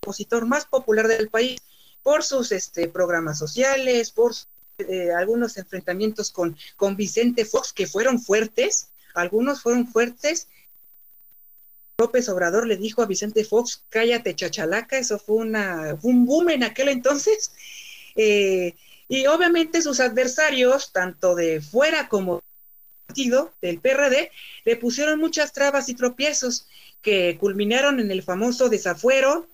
opositor 0.00 0.46
más 0.46 0.66
popular 0.66 1.08
del 1.08 1.28
país 1.28 1.60
por 2.02 2.22
sus 2.22 2.52
este, 2.52 2.88
programas 2.88 3.38
sociales, 3.38 4.10
por 4.10 4.32
eh, 4.88 5.12
algunos 5.12 5.56
enfrentamientos 5.56 6.30
con, 6.30 6.56
con 6.76 6.96
Vicente 6.96 7.44
Fox 7.44 7.72
que 7.72 7.86
fueron 7.86 8.20
fuertes, 8.20 8.88
algunos 9.14 9.62
fueron 9.62 9.86
fuertes. 9.86 10.48
López 11.98 12.28
Obrador 12.28 12.66
le 12.66 12.76
dijo 12.76 13.02
a 13.02 13.06
Vicente 13.06 13.44
Fox, 13.44 13.84
cállate 13.88 14.34
chachalaca, 14.34 14.98
eso 14.98 15.18
fue, 15.18 15.36
una, 15.36 15.98
un 16.02 16.26
boom 16.26 16.50
en 16.50 16.64
aquel 16.64 16.88
entonces. 16.88 17.52
Eh, 18.16 18.74
y 19.08 19.26
obviamente 19.26 19.82
sus 19.82 20.00
adversarios, 20.00 20.92
tanto 20.92 21.34
de 21.34 21.60
fuera 21.60 22.08
como 22.08 22.42
del 23.60 23.78
PRD 23.78 24.30
le 24.64 24.76
pusieron 24.76 25.18
muchas 25.18 25.52
trabas 25.52 25.88
y 25.88 25.94
tropiezos 25.94 26.66
que 27.02 27.36
culminaron 27.38 28.00
en 28.00 28.10
el 28.10 28.22
famoso 28.22 28.68
desafuero 28.68 29.46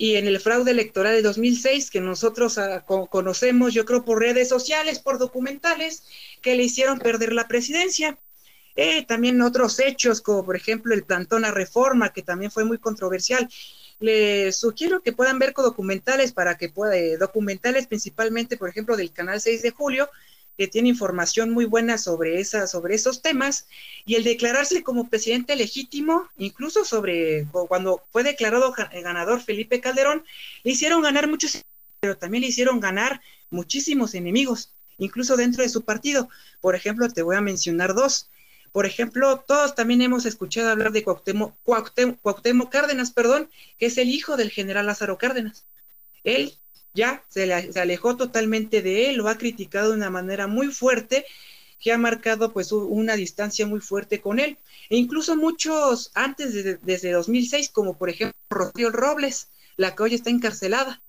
y 0.00 0.16
en 0.16 0.26
el 0.26 0.40
fraude 0.40 0.70
electoral 0.70 1.12
de 1.12 1.20
2006 1.20 1.90
que 1.90 2.00
nosotros 2.00 2.56
ah, 2.56 2.86
conocemos, 2.86 3.74
yo 3.74 3.84
creo, 3.84 4.02
por 4.02 4.18
redes 4.18 4.48
sociales, 4.48 4.98
por 4.98 5.18
documentales, 5.18 6.04
que 6.40 6.54
le 6.56 6.62
hicieron 6.62 6.98
perder 6.98 7.34
la 7.34 7.46
presidencia. 7.46 8.18
Eh, 8.76 9.04
también 9.04 9.42
otros 9.42 9.78
hechos, 9.78 10.22
como 10.22 10.42
por 10.42 10.56
ejemplo 10.56 10.94
el 10.94 11.04
plantón 11.04 11.44
a 11.44 11.50
reforma, 11.50 12.14
que 12.14 12.22
también 12.22 12.50
fue 12.50 12.64
muy 12.64 12.78
controversial. 12.78 13.46
Les 13.98 14.56
sugiero 14.56 15.02
que 15.02 15.12
puedan 15.12 15.38
ver 15.38 15.52
documentales 15.54 16.32
para 16.32 16.56
que 16.56 16.70
pueda, 16.70 16.96
eh, 16.96 17.18
documentales 17.18 17.86
principalmente, 17.86 18.56
por 18.56 18.70
ejemplo, 18.70 18.96
del 18.96 19.12
canal 19.12 19.38
6 19.38 19.60
de 19.60 19.70
julio, 19.70 20.08
que 20.56 20.68
tiene 20.68 20.88
información 20.88 21.50
muy 21.50 21.64
buena 21.64 21.96
sobre, 21.96 22.40
esa, 22.40 22.66
sobre 22.66 22.94
esos 22.94 23.22
temas, 23.22 23.66
y 24.04 24.16
el 24.16 24.24
declararse 24.24 24.82
como 24.82 25.08
presidente 25.08 25.56
legítimo, 25.56 26.28
incluso 26.36 26.84
sobre 26.84 27.46
cuando 27.68 28.02
fue 28.10 28.22
declarado 28.22 28.74
ganador 29.02 29.40
Felipe 29.40 29.80
Calderón, 29.80 30.24
le 30.62 30.72
hicieron 30.72 31.02
ganar 31.02 31.28
muchos, 31.28 31.62
pero 32.00 32.16
también 32.16 32.42
le 32.42 32.48
hicieron 32.48 32.80
ganar 32.80 33.20
muchísimos 33.50 34.14
enemigos, 34.14 34.72
incluso 34.98 35.36
dentro 35.36 35.62
de 35.62 35.68
su 35.68 35.82
partido. 35.82 36.28
Por 36.60 36.74
ejemplo, 36.74 37.08
te 37.08 37.22
voy 37.22 37.36
a 37.36 37.40
mencionar 37.40 37.94
dos. 37.94 38.28
Por 38.72 38.86
ejemplo, 38.86 39.42
todos 39.46 39.74
también 39.74 40.00
hemos 40.02 40.26
escuchado 40.26 40.70
hablar 40.70 40.92
de 40.92 41.02
Cuauhtémoc, 41.02 41.54
Cuauhtémoc 41.64 42.70
Cárdenas, 42.70 43.10
perdón, 43.10 43.50
que 43.78 43.86
es 43.86 43.98
el 43.98 44.08
hijo 44.08 44.36
del 44.36 44.50
general 44.50 44.86
Lázaro 44.86 45.18
Cárdenas. 45.18 45.64
Él 46.22 46.54
ya 46.94 47.24
se, 47.28 47.52
alejó 47.52 48.16
totalmente 48.16 48.82
de 48.82 49.10
él, 49.10 49.16
lo 49.16 49.28
ha 49.28 49.38
criticado 49.38 49.90
de 49.90 49.96
una 49.96 50.10
manera 50.10 50.46
muy 50.46 50.68
fuerte, 50.68 51.24
que 51.78 51.92
ha 51.92 51.98
marcado 51.98 52.52
pues 52.52 52.72
una 52.72 53.16
distancia 53.16 53.66
muy 53.66 53.80
fuerte 53.80 54.20
con 54.20 54.38
él. 54.38 54.58
E 54.90 54.96
incluso 54.96 55.36
muchos 55.36 56.10
antes, 56.14 56.52
de, 56.52 56.76
desde 56.76 57.12
2006, 57.12 57.70
como 57.70 57.96
por 57.96 58.10
ejemplo 58.10 58.36
Rocío 58.50 58.90
Robles, 58.90 59.48
la 59.76 59.94
que 59.94 60.02
hoy 60.02 60.14
está 60.14 60.30
encarcelada. 60.30 61.00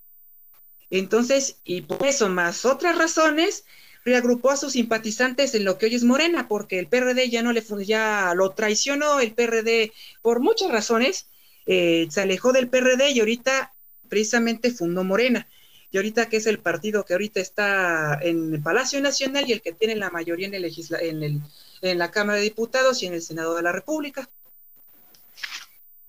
Entonces, 0.89 1.57
y 1.63 1.81
por 1.81 2.05
eso 2.05 2.29
más 2.29 2.63
otras 2.65 2.97
razones, 2.97 3.65
reagrupó 4.05 4.51
a 4.51 4.57
sus 4.57 4.73
simpatizantes 4.73 5.53
en 5.55 5.65
lo 5.65 5.77
que 5.77 5.87
hoy 5.87 5.95
es 5.95 6.03
Morena, 6.03 6.47
porque 6.47 6.79
el 6.79 6.87
PRD 6.87 7.29
ya 7.29 7.43
no 7.43 7.53
le 7.53 7.63
ya 7.85 8.33
lo 8.35 8.51
traicionó, 8.51 9.19
el 9.19 9.33
PRD 9.33 9.91
por 10.21 10.39
muchas 10.39 10.71
razones, 10.71 11.27
eh, 11.65 12.07
se 12.09 12.21
alejó 12.21 12.51
del 12.51 12.69
PRD 12.69 13.11
y 13.11 13.19
ahorita 13.19 13.73
precisamente 14.09 14.71
fundó 14.71 15.03
Morena 15.03 15.47
y 15.91 15.97
ahorita 15.97 16.29
que 16.29 16.37
es 16.37 16.47
el 16.47 16.59
partido 16.59 17.03
que 17.05 17.13
ahorita 17.13 17.39
está 17.39 18.17
en 18.21 18.53
el 18.53 18.61
Palacio 18.61 19.01
Nacional 19.01 19.47
y 19.47 19.53
el 19.53 19.61
que 19.61 19.73
tiene 19.73 19.95
la 19.95 20.09
mayoría 20.09 20.47
en, 20.47 20.53
el 20.53 20.65
en, 20.65 21.23
el, 21.23 21.41
en 21.81 21.97
la 21.97 22.11
Cámara 22.11 22.37
de 22.37 22.45
Diputados 22.45 23.03
y 23.03 23.07
en 23.07 23.13
el 23.13 23.21
Senado 23.21 23.55
de 23.55 23.61
la 23.61 23.71
República. 23.71 24.29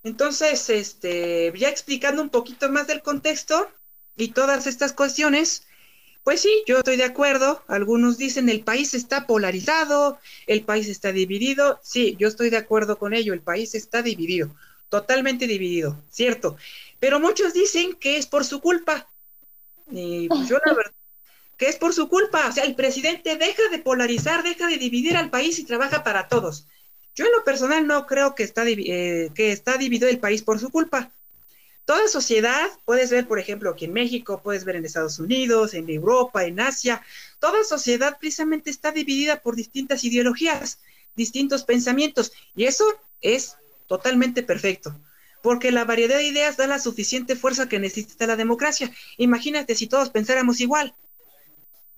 Entonces, 0.04 0.68
este, 0.70 1.52
ya 1.56 1.68
explicando 1.68 2.22
un 2.22 2.30
poquito 2.30 2.68
más 2.68 2.86
del 2.86 3.02
contexto 3.02 3.70
y 4.16 4.28
todas 4.28 4.66
estas 4.66 4.92
cuestiones, 4.92 5.66
pues 6.24 6.40
sí, 6.40 6.62
yo 6.66 6.78
estoy 6.78 6.96
de 6.96 7.04
acuerdo. 7.04 7.62
Algunos 7.68 8.18
dicen 8.18 8.48
el 8.48 8.62
país 8.62 8.94
está 8.94 9.26
polarizado, 9.26 10.18
el 10.46 10.62
país 10.64 10.88
está 10.88 11.12
dividido. 11.12 11.80
Sí, 11.82 12.16
yo 12.18 12.28
estoy 12.28 12.50
de 12.50 12.56
acuerdo 12.58 12.98
con 12.98 13.14
ello, 13.14 13.32
el 13.32 13.40
país 13.40 13.74
está 13.74 14.02
dividido. 14.02 14.54
totalmente 14.88 15.46
dividido, 15.46 15.96
cierto. 16.10 16.56
Pero 17.00 17.18
muchos 17.18 17.54
dicen 17.54 17.94
que 17.94 18.18
es 18.18 18.26
por 18.26 18.44
su 18.44 18.60
culpa. 18.60 19.08
Y 19.90 20.28
pues 20.28 20.48
yo 20.48 20.58
la 20.64 20.74
verdad, 20.74 20.92
que 21.56 21.68
es 21.68 21.76
por 21.76 21.92
su 21.92 22.08
culpa. 22.08 22.48
O 22.48 22.52
sea, 22.52 22.64
el 22.64 22.74
presidente 22.74 23.36
deja 23.36 23.68
de 23.70 23.78
polarizar, 23.78 24.42
deja 24.42 24.66
de 24.66 24.78
dividir 24.78 25.16
al 25.16 25.30
país 25.30 25.58
y 25.58 25.64
trabaja 25.64 26.02
para 26.02 26.28
todos. 26.28 26.66
Yo 27.14 27.26
en 27.26 27.32
lo 27.32 27.44
personal 27.44 27.86
no 27.86 28.06
creo 28.06 28.34
que 28.34 28.42
está, 28.42 28.64
eh, 28.66 29.30
que 29.34 29.52
está 29.52 29.76
dividido 29.76 30.08
el 30.08 30.18
país 30.18 30.42
por 30.42 30.58
su 30.58 30.70
culpa. 30.70 31.10
Toda 31.84 32.06
sociedad, 32.08 32.68
puedes 32.84 33.10
ver, 33.10 33.26
por 33.26 33.38
ejemplo, 33.38 33.70
aquí 33.70 33.86
en 33.86 33.92
México, 33.92 34.40
puedes 34.42 34.64
ver 34.64 34.76
en 34.76 34.84
Estados 34.84 35.18
Unidos, 35.18 35.74
en 35.74 35.90
Europa, 35.90 36.44
en 36.44 36.60
Asia, 36.60 37.02
toda 37.40 37.64
sociedad 37.64 38.18
precisamente 38.20 38.70
está 38.70 38.92
dividida 38.92 39.40
por 39.40 39.56
distintas 39.56 40.04
ideologías, 40.04 40.78
distintos 41.16 41.64
pensamientos, 41.64 42.32
y 42.54 42.64
eso 42.64 42.84
es 43.20 43.56
totalmente 43.88 44.44
perfecto, 44.44 44.94
porque 45.42 45.72
la 45.72 45.84
variedad 45.84 46.16
de 46.16 46.24
ideas 46.24 46.56
da 46.56 46.66
la 46.66 46.78
suficiente 46.78 47.36
fuerza 47.36 47.68
que 47.68 47.78
necesita 47.78 48.26
la 48.26 48.36
democracia. 48.36 48.90
Imagínate 49.18 49.74
si 49.74 49.88
todos 49.88 50.10
pensáramos 50.10 50.60
igual, 50.60 50.94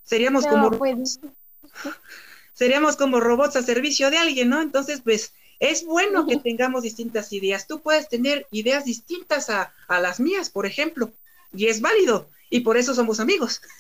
seríamos 0.03 0.47
como 0.47 0.71
pues, 0.71 1.21
seríamos 2.55 2.97
como 2.97 3.21
robots 3.21 3.57
a 3.57 3.63
servicio 3.63 4.11
de 4.11 4.19
alguien, 4.19 4.49
¿no? 4.49 4.63
Entonces, 4.63 5.03
pues 5.03 5.33
es 5.61 5.85
bueno 5.85 6.27
que 6.27 6.37
tengamos 6.43 6.83
distintas 6.83 7.33
ideas. 7.33 7.67
Tú 7.67 7.81
puedes 7.81 8.09
tener 8.09 8.47
ideas 8.51 8.85
distintas 8.85 9.51
a, 9.51 9.73
las 9.89 10.21
mías, 10.21 10.51
por 10.51 10.67
ejemplo, 10.67 11.13
y 11.53 11.67
es 11.67 11.81
válido, 11.81 12.29
y 12.51 12.61
por 12.61 12.77
eso 12.77 12.95
somos 12.95 13.21
amigos. 13.21 13.61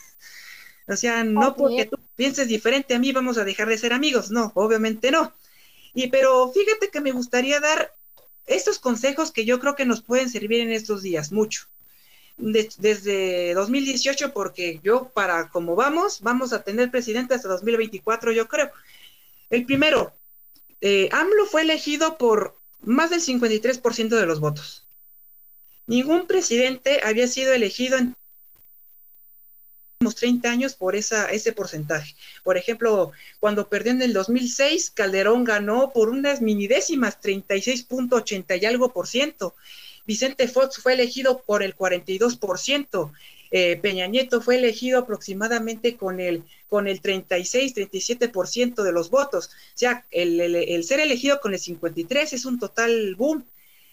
O 0.87 0.97
sea, 0.97 1.25
no 1.25 1.57
porque 1.57 1.87
tú 1.87 1.99
pienses 2.15 2.47
diferente 2.47 2.95
a 2.95 2.99
mí 2.99 3.11
vamos 3.11 3.39
a 3.39 3.45
dejar 3.45 3.69
de 3.69 3.79
ser 3.79 3.95
amigos, 3.95 4.31
no, 4.31 4.53
obviamente 4.55 5.11
no. 5.11 5.33
Y 5.95 6.09
pero 6.09 6.53
fíjate 6.53 6.91
que 6.91 7.01
me 7.01 7.11
gustaría 7.11 7.59
dar 7.59 7.91
estos 8.47 8.79
consejos 8.79 9.33
que 9.33 9.45
yo 9.45 9.59
creo 9.61 9.75
que 9.75 9.87
nos 9.87 10.03
pueden 10.03 10.29
servir 10.29 10.61
en 10.61 10.73
estos 10.73 11.03
días 11.03 11.33
mucho. 11.33 11.69
desde 12.37 13.55
2018, 13.55 14.33
porque 14.33 14.81
yo, 14.83 15.09
para 15.15 15.49
como 15.51 15.77
vamos, 15.77 16.21
vamos 16.21 16.53
a 16.53 16.63
tener 16.63 16.91
presidente 16.91 17.35
hasta 17.35 17.49
2024, 17.49 18.33
yo 18.33 18.49
creo. 18.49 18.71
El 19.51 19.65
primero, 19.65 20.13
eh, 20.81 21.09
AMLO 21.13 21.47
fue 21.47 21.63
elegido 21.63 22.19
por 22.19 22.57
más 22.83 23.11
del 23.11 23.21
53% 23.21 24.09
de 24.09 24.27
los 24.27 24.41
votos. 24.41 24.85
Ningún 25.87 26.27
presidente 26.27 27.01
había 27.05 27.29
sido 27.29 27.53
elegido 27.53 27.99
en 27.99 28.15
30 29.99 30.51
años 30.51 30.75
por 30.75 30.97
esa, 30.97 31.31
ese 31.31 31.53
porcentaje. 31.53 32.15
Por 32.43 32.57
ejemplo, 32.57 33.13
cuando 33.41 33.69
perdió 33.69 33.93
en 33.93 34.03
el 34.03 34.13
2006, 34.13 34.91
Calderón 34.91 35.45
ganó 35.45 35.93
por 35.93 36.11
unas 36.11 36.43
minidécimas, 36.43 37.21
36.80 37.21 38.61
y 38.61 38.67
algo 38.67 38.93
por 38.93 39.07
ciento. 39.07 39.55
Vicente 40.07 40.49
Fox 40.49 40.79
fue 40.79 40.95
elegido 40.95 41.43
por 41.43 41.63
el 41.63 41.75
42%. 41.75 43.13
Eh, 43.51 43.79
Peña 43.81 44.07
Nieto 44.07 44.41
fue 44.41 44.57
elegido 44.57 44.99
aproximadamente 44.99 45.97
con 45.97 46.21
el, 46.21 46.43
con 46.69 46.89
el 46.89 47.01
36, 47.01 47.75
37% 47.75 48.83
de 48.83 48.93
los 48.93 49.11
votos. 49.11 49.47
O 49.47 49.79
sea, 49.79 50.05
el, 50.11 50.85
ser 50.85 51.01
elegido 51.01 51.41
con 51.41 51.55
el 51.55 51.61
53 51.61 52.33
es 52.33 52.45
un 52.45 52.59
total 52.59 53.15
boom. 53.15 53.45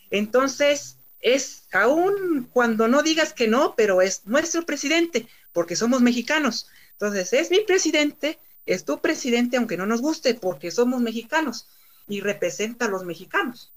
Entonces, 0.10 0.98
es 1.22 1.66
aún 1.72 2.50
cuando 2.52 2.88
no 2.88 3.04
digas 3.04 3.34
que 3.34 3.48
no, 3.48 3.76
pero 3.78 4.02
es 4.02 4.26
nuestro 4.26 4.66
presidente, 4.66 5.28
porque 5.54 5.76
somos 5.76 6.02
mexicanos. 6.02 6.68
Entonces, 6.94 7.34
es 7.34 7.52
mi 7.52 7.62
presidente, 7.62 8.40
es 8.66 8.86
tu 8.86 9.00
presidente, 9.00 9.58
aunque 9.58 9.78
no 9.78 9.86
nos 9.86 10.02
guste, 10.02 10.34
porque 10.34 10.72
somos 10.72 11.02
mexicanos 11.02 11.68
y 12.08 12.22
representa 12.22 12.86
a 12.86 12.90
los 12.90 13.04
mexicanos. 13.04 13.72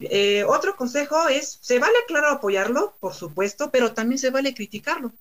Eh, 0.00 0.44
otro 0.44 0.76
consejo 0.76 1.28
es, 1.28 1.58
se 1.60 1.78
vale, 1.78 1.96
claro, 2.08 2.28
apoyarlo, 2.28 2.96
por 3.00 3.14
supuesto, 3.14 3.70
pero 3.70 3.92
también 3.92 4.18
se 4.18 4.30
vale 4.30 4.54
criticarlo. 4.54 5.12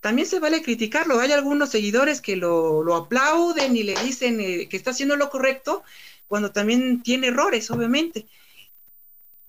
También 0.00 0.28
se 0.28 0.38
vale 0.38 0.62
criticarlo. 0.62 1.18
Hay 1.18 1.32
algunos 1.32 1.70
seguidores 1.70 2.20
que 2.20 2.36
lo, 2.36 2.94
aplauden 2.94 3.76
y 3.76 3.82
le 3.82 3.94
dicen 4.02 4.40
eh, 4.40 4.68
que 4.68 4.76
está 4.76 4.90
haciendo 4.90 5.16
lo 5.16 5.30
correcto, 5.30 5.82
cuando 6.28 6.52
también 6.52 7.02
tiene 7.02 7.28
errores, 7.28 7.70
obviamente. 7.70 8.26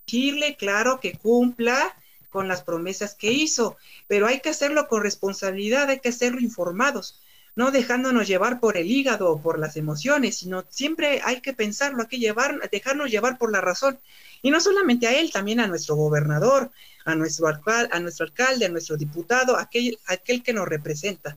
Decirle, 0.06 0.56
claro, 0.56 1.00
que 1.00 1.18
cumpla 1.18 1.96
con 2.30 2.48
las 2.48 2.64
promesas 2.64 3.16
que 3.16 3.32
hizo, 3.32 3.78
pero 4.08 4.28
hay 4.28 4.40
que 4.42 4.50
hacerlo 4.50 4.88
con 4.88 5.04
responsabilidad, 5.04 5.90
hay 5.90 6.00
que 6.00 6.10
hacerlo 6.10 6.40
informados 6.40 7.20
no 7.58 7.72
dejándonos 7.72 8.28
llevar 8.28 8.60
por 8.60 8.78
el 8.78 8.86
hígado 8.86 9.32
o 9.32 9.42
por 9.42 9.58
las 9.58 9.78
emociones, 9.78 10.38
sino 10.38 10.64
siempre 10.70 11.22
hay 11.24 11.42
que 11.42 11.54
pensarlo, 11.54 12.04
hay 12.04 12.08
que 12.08 12.20
llevar, 12.20 12.70
dejarnos 12.70 13.10
llevar 13.10 13.40
por 13.40 13.52
la 13.52 13.62
razón. 13.62 14.00
Y 14.44 14.52
no 14.52 14.62
solamente 14.62 15.08
a 15.08 15.20
él, 15.20 15.32
también 15.32 15.60
a 15.60 15.66
nuestro 15.66 15.96
gobernador, 15.96 16.70
a 17.04 17.16
nuestro, 17.16 17.48
alcalde, 17.48 17.90
a 17.92 18.00
nuestro 18.00 18.28
alcalde, 18.28 18.68
a 18.68 18.70
nuestro 18.70 18.96
diputado, 18.96 19.58
aquel, 19.58 19.98
aquel 20.06 20.44
que 20.44 20.54
nos 20.54 20.68
representa. 20.68 21.36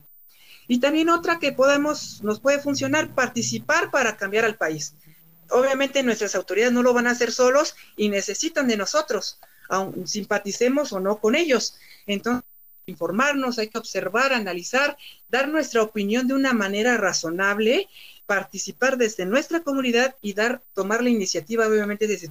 Y 0.67 0.79
también 0.79 1.09
otra 1.09 1.39
que 1.39 1.53
podemos, 1.53 2.21
nos 2.21 2.39
puede 2.39 2.59
funcionar, 2.59 3.15
participar 3.15 3.89
para 3.89 4.15
cambiar 4.15 4.45
al 4.45 4.57
país. 4.57 4.93
Obviamente 5.49 6.03
nuestras 6.03 6.35
autoridades 6.35 6.71
no 6.71 6.83
lo 6.83 6.93
van 6.93 7.07
a 7.07 7.11
hacer 7.11 7.31
solos 7.31 7.75
y 7.97 8.09
necesitan 8.09 8.67
de 8.67 8.77
nosotros, 8.77 9.39
simpaticemos 10.05 10.93
o 10.93 10.99
no 10.99 11.17
con 11.17 11.35
ellos. 11.35 11.75
Entonces, 12.05 12.43
informarnos, 12.85 13.59
hay 13.59 13.67
que 13.69 13.77
observar, 13.77 14.33
analizar, 14.33 14.97
dar 15.29 15.47
nuestra 15.47 15.81
opinión 15.81 16.27
de 16.27 16.33
una 16.33 16.53
manera 16.53 16.97
razonable, 16.97 17.87
participar 18.25 18.97
desde 18.97 19.25
nuestra 19.25 19.61
comunidad 19.61 20.15
y 20.21 20.33
dar, 20.33 20.61
tomar 20.73 21.03
la 21.03 21.09
iniciativa 21.09 21.67
obviamente 21.67 22.07
desde 22.07 22.29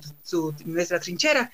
nuestra 0.64 1.00
trinchera. 1.00 1.52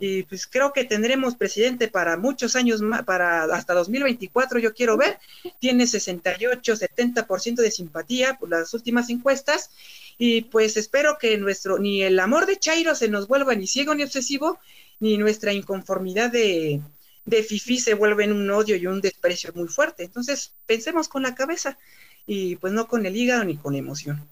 Y 0.00 0.22
pues 0.22 0.46
creo 0.46 0.72
que 0.72 0.84
tendremos 0.84 1.34
presidente 1.34 1.88
para 1.88 2.16
muchos 2.16 2.54
años 2.54 2.80
para 3.04 3.44
hasta 3.44 3.74
2024 3.74 4.60
yo 4.60 4.72
quiero 4.72 4.96
ver, 4.96 5.18
tiene 5.58 5.88
68, 5.88 6.76
70% 6.76 7.56
de 7.56 7.70
simpatía 7.72 8.38
por 8.38 8.48
las 8.48 8.72
últimas 8.74 9.10
encuestas 9.10 9.70
y 10.16 10.42
pues 10.42 10.76
espero 10.76 11.18
que 11.18 11.36
nuestro, 11.36 11.78
ni 11.78 12.02
el 12.02 12.20
amor 12.20 12.46
de 12.46 12.58
Chairo 12.58 12.94
se 12.94 13.08
nos 13.08 13.26
vuelva 13.26 13.56
ni 13.56 13.66
ciego 13.66 13.92
ni 13.96 14.04
obsesivo, 14.04 14.60
ni 15.00 15.16
nuestra 15.16 15.52
inconformidad 15.52 16.30
de, 16.30 16.80
de 17.28 17.42
FIFI 17.42 17.78
se 17.78 17.94
vuelven 17.94 18.32
un 18.32 18.50
odio 18.50 18.76
y 18.76 18.86
un 18.86 19.00
desprecio 19.00 19.52
muy 19.54 19.68
fuerte. 19.68 20.04
Entonces, 20.04 20.54
pensemos 20.66 21.08
con 21.08 21.22
la 21.22 21.34
cabeza 21.34 21.78
y 22.26 22.56
pues 22.56 22.72
no 22.72 22.88
con 22.88 23.06
el 23.06 23.16
hígado 23.16 23.44
ni 23.44 23.56
con 23.56 23.74
la 23.74 23.78
emoción. 23.78 24.28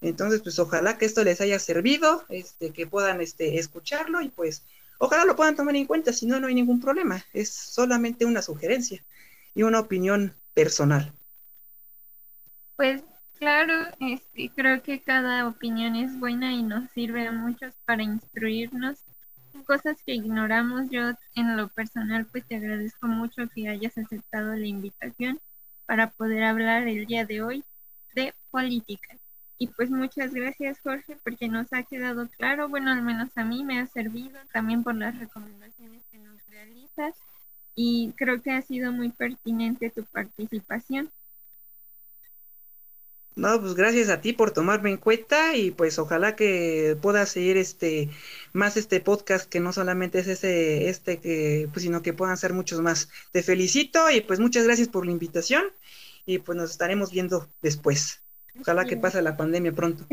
Entonces, 0.00 0.40
pues 0.42 0.58
ojalá 0.58 0.98
que 0.98 1.04
esto 1.04 1.22
les 1.22 1.40
haya 1.40 1.58
servido, 1.58 2.24
este, 2.28 2.72
que 2.72 2.86
puedan 2.86 3.20
este, 3.20 3.58
escucharlo 3.58 4.20
y 4.20 4.30
pues 4.30 4.64
ojalá 4.98 5.24
lo 5.24 5.36
puedan 5.36 5.56
tomar 5.56 5.76
en 5.76 5.86
cuenta, 5.86 6.12
si 6.12 6.26
no, 6.26 6.40
no 6.40 6.46
hay 6.46 6.54
ningún 6.54 6.80
problema. 6.80 7.24
Es 7.32 7.50
solamente 7.50 8.24
una 8.24 8.42
sugerencia 8.42 9.04
y 9.54 9.62
una 9.62 9.80
opinión 9.80 10.34
personal. 10.54 11.12
Pues 12.76 13.02
claro, 13.38 13.74
este, 14.00 14.50
creo 14.54 14.82
que 14.82 15.00
cada 15.00 15.46
opinión 15.46 15.96
es 15.96 16.18
buena 16.18 16.52
y 16.52 16.62
nos 16.62 16.90
sirve 16.92 17.26
a 17.26 17.32
muchos 17.32 17.74
para 17.84 18.02
instruirnos 18.02 18.98
cosas 19.70 20.02
que 20.04 20.14
ignoramos. 20.14 20.90
Yo 20.90 21.12
en 21.36 21.56
lo 21.56 21.68
personal 21.68 22.26
pues 22.26 22.44
te 22.44 22.56
agradezco 22.56 23.06
mucho 23.06 23.48
que 23.54 23.68
hayas 23.68 23.96
aceptado 23.96 24.56
la 24.56 24.66
invitación 24.66 25.38
para 25.86 26.10
poder 26.10 26.42
hablar 26.42 26.88
el 26.88 27.06
día 27.06 27.24
de 27.24 27.40
hoy 27.40 27.62
de 28.16 28.34
política. 28.50 29.16
Y 29.58 29.68
pues 29.68 29.88
muchas 29.88 30.34
gracias 30.34 30.80
Jorge 30.80 31.16
porque 31.22 31.46
nos 31.46 31.72
ha 31.72 31.84
quedado 31.84 32.26
claro, 32.36 32.68
bueno 32.68 32.90
al 32.90 33.02
menos 33.02 33.28
a 33.36 33.44
mí 33.44 33.62
me 33.62 33.78
ha 33.78 33.86
servido 33.86 34.40
también 34.52 34.82
por 34.82 34.96
las 34.96 35.16
recomendaciones 35.16 36.02
que 36.10 36.18
nos 36.18 36.44
realizas 36.48 37.14
y 37.76 38.12
creo 38.16 38.42
que 38.42 38.50
ha 38.50 38.62
sido 38.62 38.90
muy 38.90 39.10
pertinente 39.10 39.90
tu 39.90 40.02
participación. 40.02 41.12
No, 43.40 43.58
pues 43.58 43.74
gracias 43.74 44.10
a 44.10 44.20
ti 44.20 44.34
por 44.34 44.50
tomarme 44.50 44.90
en 44.90 44.98
cuenta 44.98 45.56
y 45.56 45.70
pues 45.70 45.98
ojalá 45.98 46.36
que 46.36 46.94
pueda 47.00 47.24
seguir 47.24 47.56
este 47.56 48.10
más 48.52 48.76
este 48.76 49.00
podcast 49.00 49.48
que 49.48 49.60
no 49.60 49.72
solamente 49.72 50.18
es 50.18 50.28
ese 50.28 50.90
este 50.90 51.20
que 51.20 51.66
pues 51.72 51.82
sino 51.82 52.02
que 52.02 52.12
puedan 52.12 52.36
ser 52.36 52.52
muchos 52.52 52.82
más. 52.82 53.08
Te 53.32 53.42
felicito 53.42 54.10
y 54.10 54.20
pues 54.20 54.40
muchas 54.40 54.64
gracias 54.64 54.88
por 54.88 55.06
la 55.06 55.12
invitación 55.12 55.64
y 56.26 56.40
pues 56.40 56.58
nos 56.58 56.70
estaremos 56.70 57.12
viendo 57.12 57.48
después. 57.62 58.20
Ojalá 58.60 58.84
que 58.84 58.98
pase 58.98 59.22
la 59.22 59.38
pandemia 59.38 59.72
pronto. 59.72 60.04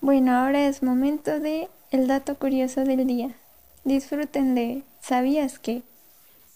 Bueno, 0.00 0.36
ahora 0.36 0.66
es 0.66 0.82
momento 0.82 1.38
de 1.38 1.68
el 1.92 2.08
dato 2.08 2.34
curioso 2.34 2.82
del 2.82 3.06
día. 3.06 3.36
Disfruten 3.84 4.56
de 4.56 4.82
¿Sabías 5.00 5.60
que? 5.60 5.82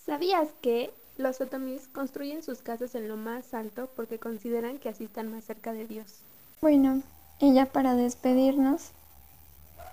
¿Sabías 0.06 0.48
que 0.60 0.90
los 1.16 1.40
otomíes 1.40 1.88
construyen 1.88 2.42
sus 2.42 2.60
casas 2.60 2.94
en 2.94 3.08
lo 3.08 3.16
más 3.16 3.54
alto 3.54 3.88
porque 3.96 4.18
consideran 4.18 4.78
que 4.78 4.90
así 4.90 5.04
están 5.04 5.30
más 5.30 5.44
cerca 5.44 5.72
de 5.72 5.86
Dios. 5.86 6.20
Bueno, 6.60 7.02
y 7.38 7.54
ya 7.54 7.66
para 7.66 7.94
despedirnos, 7.94 8.90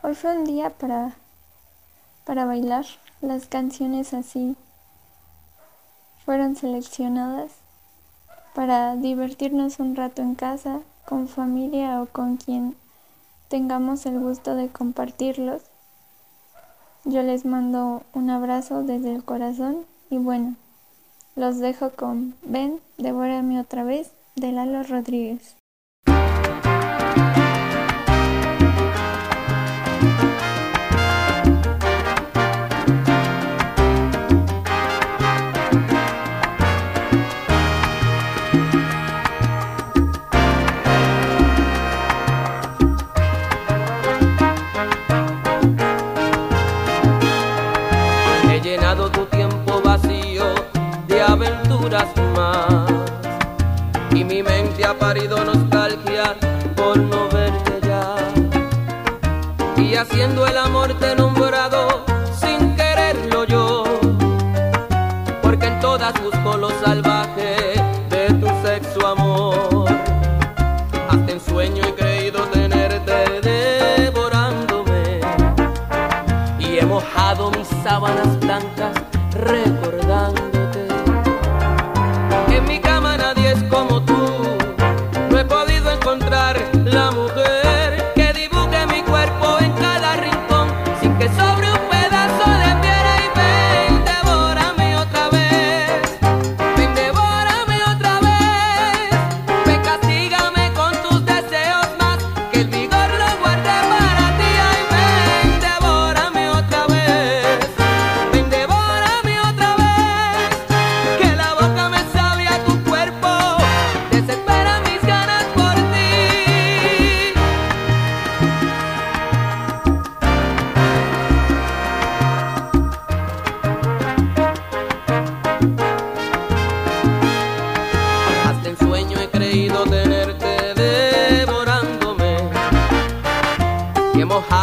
hoy 0.02 0.16
fue 0.16 0.38
un 0.38 0.44
día 0.44 0.70
para, 0.70 1.16
para 2.26 2.46
bailar. 2.46 2.86
Las 3.22 3.48
canciones 3.48 4.14
así 4.14 4.58
fueron 6.26 6.58
seleccionadas 6.58 7.54
para 8.54 8.98
divertirnos 8.98 9.80
un 9.80 9.96
rato 9.96 10.22
en 10.22 10.36
casa, 10.36 10.82
con 11.06 11.30
familia 11.30 12.02
o 12.02 12.06
con 12.06 12.36
quien 12.36 12.76
tengamos 13.48 14.06
el 14.06 14.20
gusto 14.20 14.56
de 14.56 14.68
compartirlos. 14.68 15.62
Yo 17.06 17.24
les 17.24 17.46
mando 17.46 18.04
un 18.14 18.30
abrazo 18.30 18.84
desde 18.84 19.14
el 19.14 19.24
corazón 19.24 19.86
y 20.10 20.18
bueno, 20.18 20.56
los 21.36 21.60
dejo 21.60 21.90
con 21.92 22.36
Ven, 22.44 22.80
devórame 22.98 23.60
otra 23.60 23.84
vez 23.84 24.12
de 24.36 24.52
Lalo 24.52 24.84
Rodríguez. 24.84 25.56
haciendo 60.24 60.48
el 60.48 60.58
amor 60.58 60.93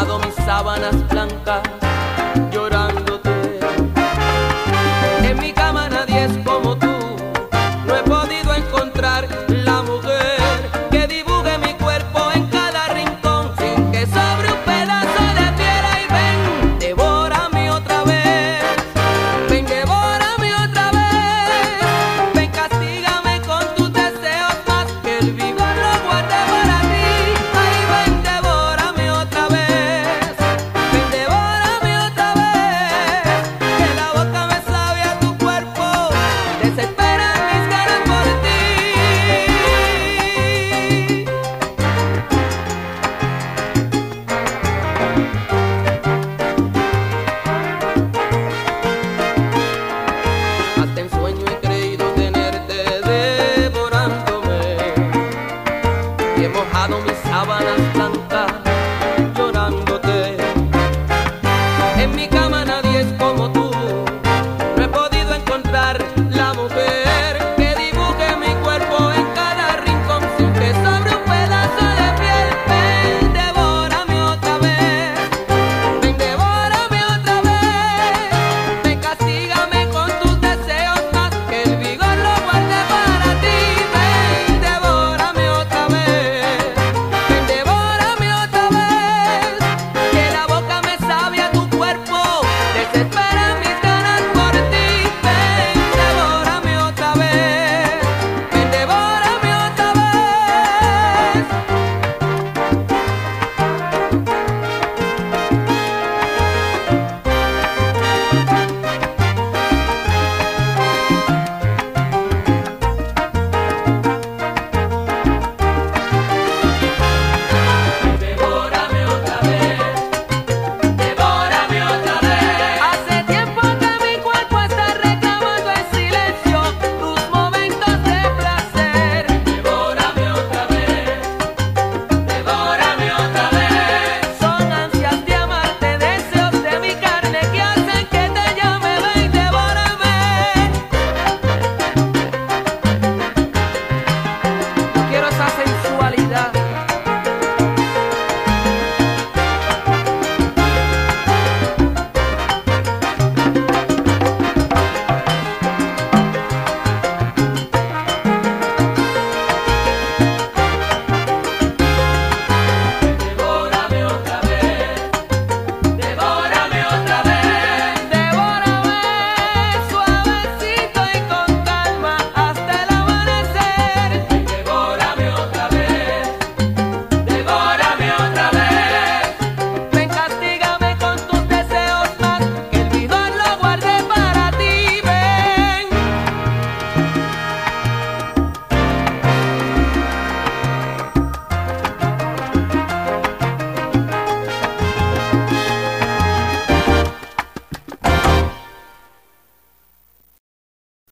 mis 0.07 0.35
sábanas 0.47 0.97
blancas 1.09 1.61
llorando 2.51 3.21